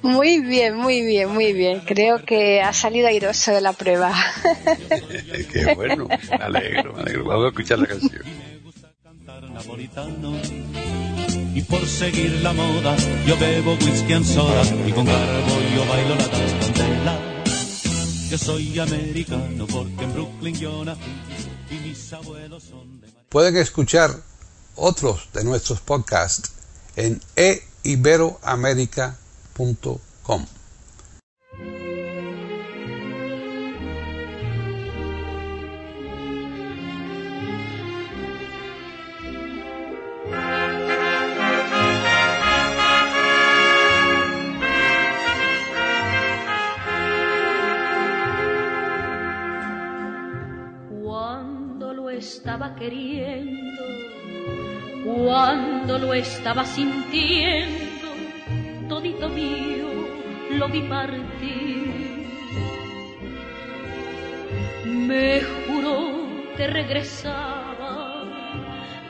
Muy 0.02 0.40
bien, 0.40 0.76
muy 0.76 1.02
bien, 1.02 1.30
muy 1.30 1.52
bien. 1.52 1.80
Creo 1.80 2.24
que 2.24 2.60
ha 2.60 2.72
salido 2.72 3.08
airoso 3.08 3.52
de 3.52 3.60
la 3.60 3.72
prueba. 3.72 4.12
Qué 5.52 5.74
bueno, 5.74 6.06
me 6.06 6.36
alegro, 6.36 6.92
me 6.92 7.02
alegro. 7.02 7.24
Vamos 7.24 7.46
a 7.46 7.48
escuchar 7.48 7.78
la 7.78 7.86
canción. 7.86 8.22
napolitano. 9.52 10.36
Y 11.54 11.62
por 11.62 11.86
seguir 11.86 12.32
la 12.42 12.52
moda, 12.52 12.96
yo 13.26 13.38
bebo 13.38 13.74
whisky 13.74 14.12
en 14.12 14.24
soda 14.24 14.62
y 14.86 14.92
con 14.92 15.04
garbo 15.04 15.60
yo 15.74 15.86
bailo 15.86 16.14
la 16.16 16.28
tarantela. 16.28 17.18
Yo 18.28 18.38
soy 18.38 18.78
americano 18.78 19.66
porque 19.66 20.04
en 20.04 20.12
Brooklyn 20.12 20.54
yo 20.56 20.84
nací 20.84 21.00
y 21.70 21.74
mis 21.88 22.12
abuelos 22.12 22.64
son 22.64 23.00
de 23.00 23.08
Pueden 23.28 23.56
escuchar 23.56 24.10
otros 24.76 25.28
de 25.32 25.44
nuestros 25.44 25.80
podcasts 25.80 26.52
en 26.96 27.20
eiberoamerica.com. 27.36 29.23
Cuando 50.90 51.94
lo 51.94 52.10
estaba 52.10 52.74
queriendo, 52.74 53.84
cuando 55.04 55.98
lo 55.98 56.12
estaba 56.14 56.64
sintiendo, 56.64 57.83
todito 58.94 59.28
mío 59.28 59.88
lo 60.50 60.68
vi 60.68 60.82
partir. 60.82 62.28
Me 64.84 65.40
juró 65.40 65.98
que 66.56 66.68
regresaba, 66.68 68.22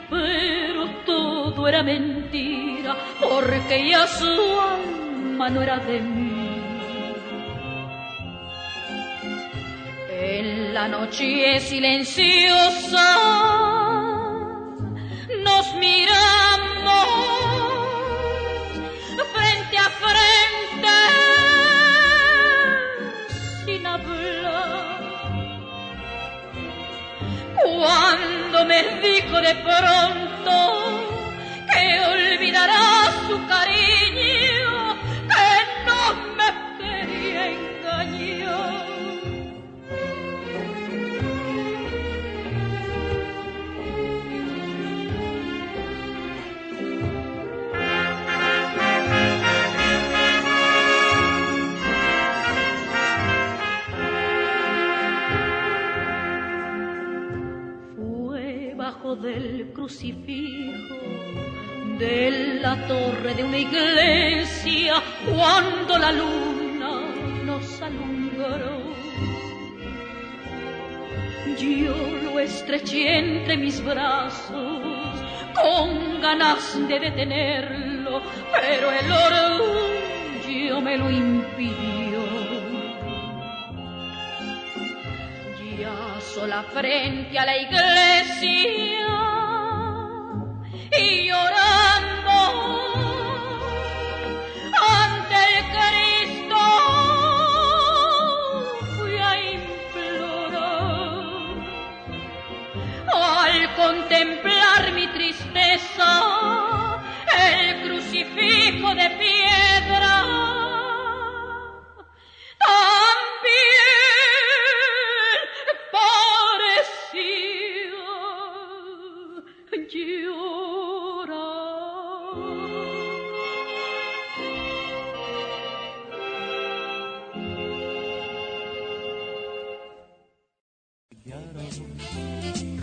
pero 0.09 0.81
todo 1.05 1.67
era 1.67 1.83
mentira, 1.83 2.95
porque 3.21 3.89
ya 3.91 4.07
su 4.07 4.35
alma 4.71 5.49
no 5.49 5.61
era 5.61 5.77
de 5.77 5.99
mí. 6.01 6.31
En 10.09 10.73
la 10.73 10.87
noche 10.87 11.59
silenciosa 11.59 13.07
nos 15.43 15.75
miramos 15.75 16.44
Cuando 27.65 28.63
me 28.65 28.83
dijo 29.01 29.41
de 29.41 29.55
pronto 29.55 31.01
que 31.73 31.99
olvidará 31.99 33.11
su 33.27 33.43
cariño, 33.47 34.04
crucifijo 59.85 60.97
de 61.99 62.59
la 62.59 62.87
torre 62.87 63.35
de 63.35 63.43
una 63.43 63.59
iglesia 63.59 64.95
cuando 65.31 65.99
la 65.99 66.11
luna 66.11 67.01
nos 67.45 67.81
alumbró. 67.83 68.81
Yo 71.59 71.95
lo 72.23 72.39
estreché 72.39 73.19
entre 73.19 73.57
mis 73.57 73.79
brazos 73.85 74.81
con 75.53 76.19
ganas 76.19 76.87
de 76.87 76.99
detenerlo, 76.99 78.23
pero 78.53 78.91
el 78.91 79.11
orgullo 79.11 80.81
me 80.81 80.97
lo 80.97 81.11
impidió. 81.11 82.25
Ya 85.79 86.19
sola 86.21 86.63
frente 86.73 87.37
a 87.37 87.45
la 87.45 87.55
iglesia 87.55 89.24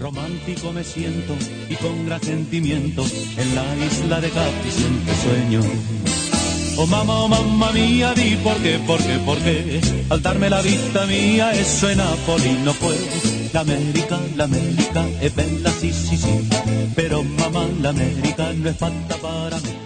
Romántico 0.00 0.72
me 0.72 0.82
siento 0.82 1.36
y 1.68 1.76
con 1.76 2.06
gran 2.06 2.20
sentimiento 2.20 3.04
en 3.36 3.54
la 3.54 3.86
isla 3.86 4.20
de 4.20 4.30
Capri 4.30 4.70
siempre 4.72 5.14
sueño. 5.14 5.60
Oh 6.76 6.86
mamá, 6.86 7.20
oh 7.20 7.28
mamá 7.28 7.70
mía, 7.70 8.12
di 8.14 8.34
por 8.42 8.56
qué, 8.56 8.80
por 8.84 8.98
qué, 8.98 9.18
por 9.24 9.38
qué. 9.38 9.80
Al 10.10 10.22
darme 10.22 10.50
la 10.50 10.60
vista 10.60 11.06
mía, 11.06 11.52
eso 11.52 11.88
en 11.88 11.98
Napoli 11.98 12.58
no 12.64 12.72
puedo. 12.74 12.98
La 13.52 13.60
América, 13.60 14.18
la 14.34 14.44
América 14.44 15.06
es 15.20 15.34
bella, 15.36 15.70
sí, 15.70 15.92
sí, 15.92 16.16
sí. 16.16 16.48
Pero 16.96 17.22
mamá, 17.22 17.68
la 17.80 17.90
América 17.90 18.52
no 18.54 18.70
es 18.70 18.76
falta 18.76 19.16
para 19.18 19.60
mí. 19.60 19.81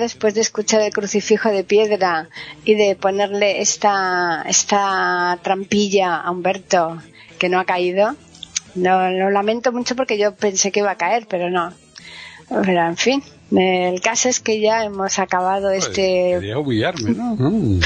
Después 0.00 0.34
de 0.34 0.40
escuchar 0.40 0.80
el 0.80 0.92
crucifijo 0.92 1.50
de 1.50 1.62
piedra 1.62 2.28
y 2.64 2.74
de 2.74 2.96
ponerle 2.96 3.60
esta, 3.60 4.42
esta 4.48 5.38
trampilla 5.42 6.16
a 6.16 6.30
Humberto 6.30 6.98
que 7.38 7.48
no 7.48 7.60
ha 7.60 7.64
caído, 7.64 8.16
no, 8.74 9.10
lo 9.10 9.30
lamento 9.30 9.72
mucho 9.72 9.94
porque 9.94 10.16
yo 10.18 10.34
pensé 10.34 10.72
que 10.72 10.80
iba 10.80 10.90
a 10.90 10.96
caer, 10.96 11.26
pero 11.28 11.50
no. 11.50 11.72
Pero 12.48 12.86
en 12.86 12.96
fin, 12.96 13.22
el 13.52 14.00
caso 14.00 14.28
es 14.28 14.40
que 14.40 14.60
ya 14.60 14.84
hemos 14.84 15.18
acabado 15.18 15.70
este. 15.70 16.36
Quería 16.40 16.58
humillarme, 16.58 17.10
¿no? 17.10 17.36
Mm. 17.36 17.80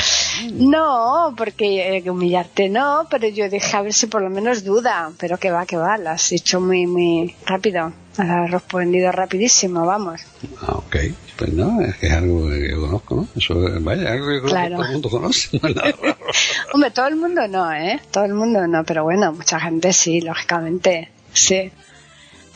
No, 0.53 1.35
porque 1.37 1.99
eh, 1.99 2.11
humillarte 2.11 2.69
no, 2.69 3.07
pero 3.11 3.29
yo 3.29 3.49
dije 3.49 3.77
a 3.77 3.83
ver 3.83 3.93
si 3.93 4.07
por 4.07 4.23
lo 4.23 4.31
menos 4.31 4.65
duda, 4.65 5.13
pero 5.19 5.39
que 5.39 5.51
va, 5.51 5.67
que 5.67 5.77
va, 5.77 5.99
lo 5.99 6.11
has 6.11 6.33
hecho 6.33 6.61
muy, 6.61 6.87
muy 6.87 7.35
rápido, 7.47 7.93
has 8.17 8.51
respondido 8.51 9.13
rapidísimo, 9.13 9.85
vamos. 9.85 10.23
Ah, 10.63 10.77
ok. 10.77 10.97
Pues 11.37 11.53
no, 11.53 11.81
es 11.81 11.97
que 11.97 12.07
es 12.07 12.13
algo 12.13 12.49
que 12.49 12.71
yo 12.71 12.81
conozco, 12.81 13.15
¿no? 13.17 13.29
Eso, 13.37 13.67
es- 13.69 13.83
vaya, 13.83 14.13
algo 14.13 14.27
que 14.29 14.41
Claro. 14.49 14.77
todo 14.77 14.85
el 14.87 14.93
mundo 14.93 15.11
conoce. 15.11 15.59
No. 15.63 15.69
Hombre, 16.75 16.91
todo 16.93 17.09
el 17.09 17.17
mundo 17.17 17.49
no, 17.49 17.73
¿eh? 17.73 18.01
Todo 18.11 18.25
el 18.25 18.35
mundo 18.35 18.67
no, 18.69 18.85
pero 18.85 19.03
bueno, 19.05 19.33
mucha 19.33 19.59
gente 19.59 19.93
sí, 19.93 20.21
lógicamente, 20.21 21.11
sí. 21.33 21.73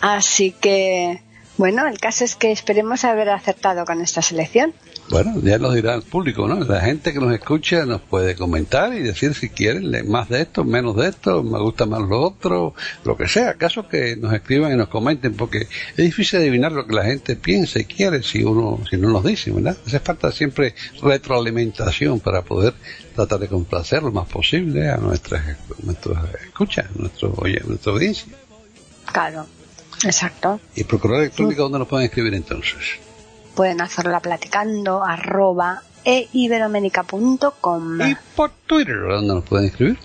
Así 0.00 0.52
que, 0.52 1.20
bueno, 1.56 1.86
el 1.88 1.98
caso 1.98 2.24
es 2.24 2.36
que 2.36 2.52
esperemos 2.52 3.04
haber 3.04 3.30
acertado 3.30 3.84
con 3.84 4.00
esta 4.00 4.22
selección. 4.22 4.72
Bueno, 5.10 5.40
ya 5.42 5.56
nos 5.58 5.74
dirá 5.74 5.94
el 5.94 6.02
público, 6.02 6.46
¿no? 6.46 6.60
La 6.60 6.82
gente 6.82 7.14
que 7.14 7.18
nos 7.18 7.32
escucha 7.32 7.86
nos 7.86 8.02
puede 8.02 8.34
comentar 8.34 8.92
y 8.92 9.00
decir 9.00 9.32
si 9.32 9.48
quieren 9.48 9.90
más 10.06 10.28
de 10.28 10.42
esto, 10.42 10.64
menos 10.64 10.96
de 10.96 11.08
esto, 11.08 11.42
me 11.42 11.58
gusta 11.60 11.86
más 11.86 12.00
lo 12.00 12.20
otro, 12.20 12.74
lo 13.04 13.16
que 13.16 13.26
sea. 13.26 13.54
Caso 13.54 13.88
que 13.88 14.16
nos 14.16 14.34
escriban 14.34 14.70
y 14.72 14.76
nos 14.76 14.88
comenten, 14.88 15.34
porque 15.34 15.60
es 15.60 15.96
difícil 15.96 16.40
adivinar 16.40 16.72
lo 16.72 16.86
que 16.86 16.94
la 16.94 17.04
gente 17.04 17.36
piensa 17.36 17.80
y 17.80 17.86
quiere 17.86 18.22
si 18.22 18.44
uno, 18.44 18.80
si 18.90 18.98
no 18.98 19.08
nos 19.08 19.24
dice, 19.24 19.50
¿verdad? 19.50 19.78
Hace 19.86 19.98
falta 20.00 20.30
siempre 20.30 20.74
retroalimentación 21.00 22.20
para 22.20 22.42
poder 22.42 22.74
tratar 23.14 23.38
de 23.38 23.48
complacer 23.48 24.02
lo 24.02 24.12
más 24.12 24.28
posible 24.28 24.90
a 24.90 24.98
nuestras, 24.98 25.56
nuestras 25.82 26.22
escuchas, 26.44 26.84
nuestro, 26.94 27.32
oye, 27.38 27.62
nuestra 27.66 27.92
audiencia. 27.92 28.30
Claro, 29.10 29.46
exacto. 30.04 30.60
Y 30.76 30.84
por 30.84 31.00
correo 31.00 31.20
electrónico, 31.20 31.62
¿dónde 31.62 31.78
nos 31.78 31.88
pueden 31.88 32.04
escribir 32.04 32.34
entonces? 32.34 33.07
Pueden 33.58 33.80
hacerla 33.80 34.20
platicando 34.20 35.02
arroba 35.02 35.82
eiberoamérica.com 36.04 38.00
Y 38.08 38.16
por 38.36 38.52
Twitter, 38.68 38.94
¿dónde 39.00 39.34
nos 39.34 39.44
pueden 39.44 39.66
escribir? 39.66 39.98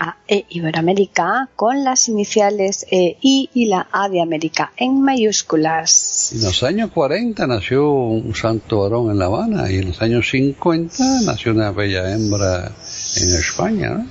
a 0.00 0.16
eiberoamérica 0.26 1.50
con 1.54 1.84
las 1.84 2.08
iniciales 2.08 2.84
E, 2.90 3.16
I 3.22 3.48
y 3.54 3.66
la 3.66 3.86
A 3.92 4.08
de 4.08 4.20
América 4.20 4.72
en 4.76 5.00
mayúsculas. 5.00 6.32
En 6.34 6.42
los 6.42 6.64
años 6.64 6.90
40 6.92 7.46
nació 7.46 7.88
un 7.92 8.34
santo 8.34 8.80
varón 8.80 9.12
en 9.12 9.20
La 9.20 9.26
Habana 9.26 9.70
y 9.70 9.76
en 9.76 9.86
los 9.90 10.02
años 10.02 10.28
50 10.30 10.96
nació 11.26 11.52
una 11.52 11.70
bella 11.70 12.12
hembra 12.12 12.72
en 12.72 13.34
España, 13.36 13.90
¿no? 13.90 14.00
En 14.00 14.10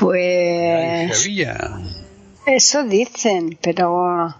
Pues 0.00 1.18
Sevilla. 1.18 1.80
eso 2.46 2.84
dicen, 2.84 3.58
pero 3.60 4.34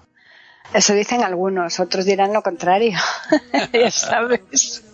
eso 0.75 0.95
dicen 0.95 1.23
algunos, 1.23 1.81
otros 1.81 2.05
dirán 2.05 2.33
lo 2.33 2.43
contrario. 2.43 2.99
ya 3.73 3.91
sabes. 3.91 4.85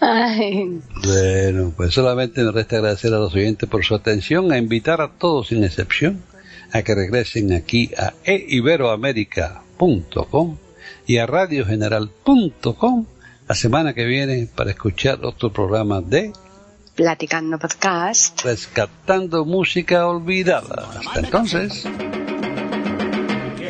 Ay, 0.00 0.80
Bueno, 1.04 1.72
pues 1.76 1.94
solamente 1.94 2.42
me 2.42 2.50
resta 2.52 2.76
agradecer 2.76 3.12
a 3.14 3.18
los 3.18 3.34
oyentes 3.34 3.68
por 3.68 3.84
su 3.84 3.94
atención, 3.94 4.50
a 4.52 4.58
invitar 4.58 5.00
a 5.00 5.12
todos 5.12 5.48
sin 5.48 5.64
excepción 5.64 6.22
a 6.72 6.82
que 6.82 6.94
regresen 6.94 7.52
aquí 7.52 7.90
a 7.96 8.12
eiberoamerica.com 8.24 10.56
y 11.06 11.18
a 11.18 11.26
radiogeneral.com 11.26 13.06
la 13.48 13.54
semana 13.54 13.94
que 13.94 14.04
viene 14.04 14.48
para 14.52 14.70
escuchar 14.70 15.24
otro 15.24 15.52
programa 15.52 16.00
de 16.00 16.32
platicando 16.94 17.58
podcast. 17.58 18.42
Rescatando 18.42 19.44
Música 19.44 20.06
Olvidada. 20.06 20.88
Hasta 20.98 21.20
entonces. 21.20 21.86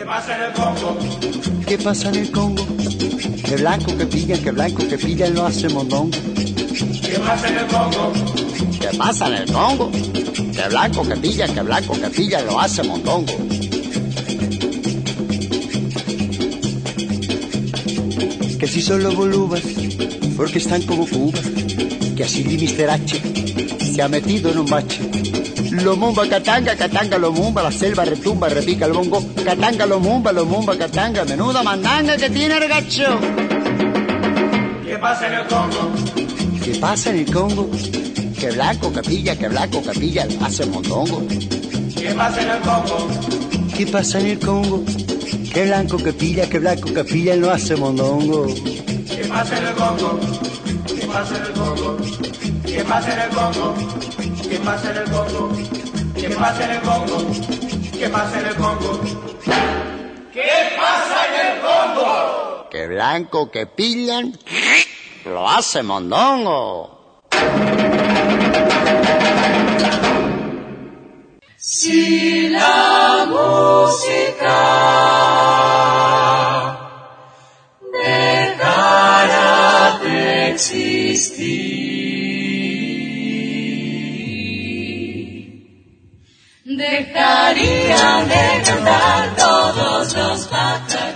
¿Qué 0.07 0.13
pasa 0.13 0.37
en 0.37 0.43
el 0.45 0.53
Congo? 0.53 0.99
¿Qué 1.67 1.79
pasa 1.79 2.09
en 2.11 2.15
el 2.15 2.31
Congo? 2.31 2.65
Que 3.45 3.57
blanco 3.57 3.97
que 3.97 4.07
pilla, 4.07 4.39
que 4.41 4.53
blanco 4.53 4.87
que 4.87 4.99
pilla 4.99 5.29
lo 5.31 5.45
hace 5.45 5.69
mondongo. 5.69 6.17
¿Qué 7.03 7.19
pasa 7.19 7.49
en 7.49 7.59
el 7.59 7.67
Congo? 7.67 8.13
¿Qué 8.79 8.97
pasa 8.97 9.27
en 9.27 9.35
el 9.35 9.53
Congo? 9.53 9.91
Que 9.91 10.69
blanco 10.69 11.03
que 11.03 11.17
pilla, 11.17 11.49
que 11.49 11.61
blanco 11.61 12.01
que 12.01 12.09
pilla 12.11 12.41
lo 12.43 12.61
hace 12.61 12.85
mondongo. 12.85 13.33
Que 18.61 18.67
si 18.69 18.83
son 18.83 19.03
los 19.03 19.17
bolubas, 19.17 19.63
porque 20.37 20.59
están 20.59 20.83
como 20.83 21.05
cubas. 21.09 21.43
Que 22.15 22.23
así 22.23 22.45
Mr. 22.45 22.91
H 22.91 23.23
se 23.93 24.03
ha 24.03 24.09
metido 24.09 24.53
en 24.53 24.59
un 24.59 24.67
bache. 24.67 25.01
Lo 25.83 25.97
mumba, 25.97 26.27
catanga, 26.29 26.75
catanga, 26.77 27.19
lo 27.19 27.33
mumba, 27.33 27.63
la 27.63 27.71
selva 27.71 28.05
retumba, 28.05 28.49
repica 28.49 28.87
el 28.87 28.93
bongo. 28.93 29.23
Catanga, 29.45 29.87
lo 29.87 30.01
mumba, 30.01 30.33
lo 30.33 30.45
mumba, 30.45 30.77
catanga, 30.77 31.25
menuda 31.25 31.63
mandanga 31.63 32.17
que 32.17 32.31
tiene 32.31 32.57
el 32.57 32.69
gacho. 32.69 33.19
¿Qué 34.85 34.99
pasa 34.99 35.27
en 35.27 35.35
el 35.35 35.47
Congo? 35.47 35.93
¿Qué 36.65 36.75
pasa 36.81 37.11
en 37.11 37.19
el 37.19 37.33
Congo? 37.33 37.71
Que 38.39 38.51
blanco 38.51 38.93
capilla, 38.93 39.37
que 39.37 39.49
blanco 39.49 39.83
capilla 39.83 40.27
hace 40.43 40.67
mondongo. 40.67 41.27
¿Qué 41.97 42.15
pasa 42.15 42.43
en 42.43 42.51
el 42.51 42.61
Congo? 42.61 43.09
¿Qué 43.77 43.87
pasa 43.87 44.21
en 44.21 44.27
el 44.27 44.39
Congo? 44.39 44.85
Que 45.53 45.65
blanco 45.65 45.97
que 45.99 46.13
pilla, 46.13 46.49
que 46.49 46.59
blanco 46.59 46.93
que 46.93 47.05
pilla 47.05 47.37
lo 47.37 47.51
hace 47.51 47.77
mondongo. 47.77 48.47
¿Qué 48.47 49.25
pasa 49.29 49.59
en 49.59 49.67
el 49.67 49.75
Congo? 49.75 50.21
¿Qué 50.87 51.07
pasa 51.07 51.37
en 51.37 51.43
el 51.43 51.53
Congo? 51.53 51.97
¿Qué 52.65 52.85
pasa 52.85 53.13
en 53.13 53.21
el 53.21 53.29
Congo? 53.29 54.06
¿Qué 54.49 54.59
pasa 54.65 54.91
en 54.91 54.97
el 54.97 55.11
Congo? 55.11 55.51
¿Qué 56.15 56.29
pasa 56.31 56.65
en 56.65 56.71
el 56.71 56.81
Congo? 56.83 57.27
¿Qué 57.99 58.09
pasa 58.09 58.41
en 58.41 58.47
el 58.47 58.55
Congo? 58.57 59.01
¿Qué 60.33 60.51
pasa 60.77 61.27
en 61.27 61.47
el 61.47 61.61
Congo? 61.61 62.69
Que 62.71 62.87
blanco 62.87 63.51
que 63.51 63.67
pillan 63.67 64.39
lo 65.25 65.49
hace 65.49 65.83
mondongo. 65.83 67.21
Si 71.57 72.49
la 72.51 73.27
música 73.29 74.57
dejara 77.93 79.99
de 80.03 80.51
existir, 80.51 81.86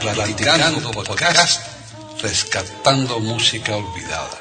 Platicando 0.00 0.90
podcast 0.90 1.60
Rescatando 2.22 3.20
Música 3.20 3.76
Olvidada. 3.76 4.38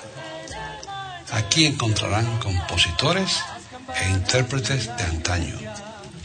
Aquí 1.31 1.65
encontrarán 1.65 2.39
compositores 2.39 3.39
e 4.01 4.09
intérpretes 4.09 4.87
de 4.97 5.03
antaño. 5.03 5.55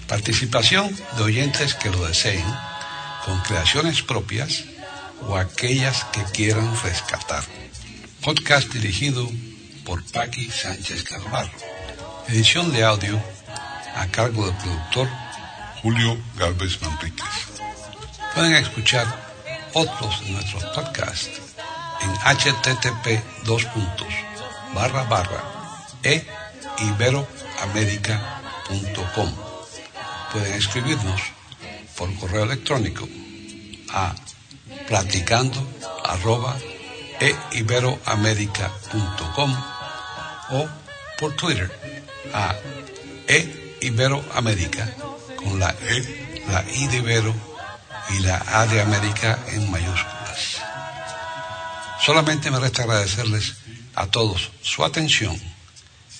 Participación 0.06 0.94
de 1.16 1.22
oyentes 1.22 1.74
que 1.74 1.90
lo 1.90 2.06
deseen, 2.06 2.44
con 3.24 3.40
creaciones 3.40 4.02
propias 4.02 4.64
o 5.28 5.36
aquellas 5.36 6.04
que 6.12 6.22
quieran 6.32 6.70
rescatar. 6.82 7.44
Podcast 8.22 8.72
dirigido 8.72 9.28
por 9.84 10.04
Paqui 10.12 10.50
Sánchez 10.50 11.04
Calvarro. 11.04 11.50
Edición 12.28 12.72
de 12.72 12.84
audio 12.84 13.20
a 13.96 14.06
cargo 14.08 14.46
del 14.46 14.56
productor 14.56 15.23
Julio 15.84 16.16
Galvez 16.38 16.80
Manríquez. 16.80 17.60
Pueden 18.34 18.54
escuchar 18.54 19.06
otros 19.74 20.24
de 20.24 20.30
nuestros 20.30 20.64
podcasts 20.74 21.42
en 22.00 22.10
http 22.14 23.22
dos 23.44 23.66
e. 26.02 26.24
Pueden 30.32 30.54
escribirnos 30.54 31.20
por 31.98 32.14
correo 32.16 32.44
electrónico 32.44 33.06
a 33.92 34.14
platicando 34.88 35.60
arroba 36.02 36.56
e 37.20 37.36
o 40.48 40.66
por 41.18 41.36
Twitter 41.36 41.70
a 42.32 42.56
e 43.28 43.74
con 45.44 45.60
la 45.60 45.74
E, 45.80 46.42
la 46.48 46.64
I 46.68 46.88
de 46.88 46.96
Ibero 46.98 47.34
y 48.10 48.18
la 48.20 48.42
A 48.46 48.66
de 48.66 48.80
América 48.80 49.38
en 49.48 49.70
mayúsculas. 49.70 50.60
Solamente 52.00 52.50
me 52.50 52.58
resta 52.58 52.82
agradecerles 52.82 53.54
a 53.94 54.06
todos 54.06 54.50
su 54.62 54.84
atención 54.84 55.40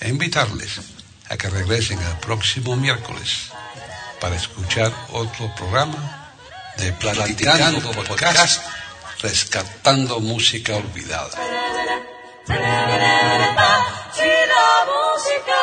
e 0.01 0.09
invitarles 0.09 0.81
a 1.29 1.37
que 1.37 1.51
regresen 1.51 1.99
el 2.01 2.16
próximo 2.18 2.77
miércoles 2.77 3.51
para 4.20 4.37
escuchar 4.37 4.93
otro 5.12 5.55
programa 5.55 6.33
de 6.79 6.93
Platicando 6.93 7.91
Podcast, 7.93 8.62
rescatando 9.20 10.20
música 10.20 10.77
olvidada. 10.77 11.31
Si 12.47 14.22
la 14.22 14.87
música 14.87 15.61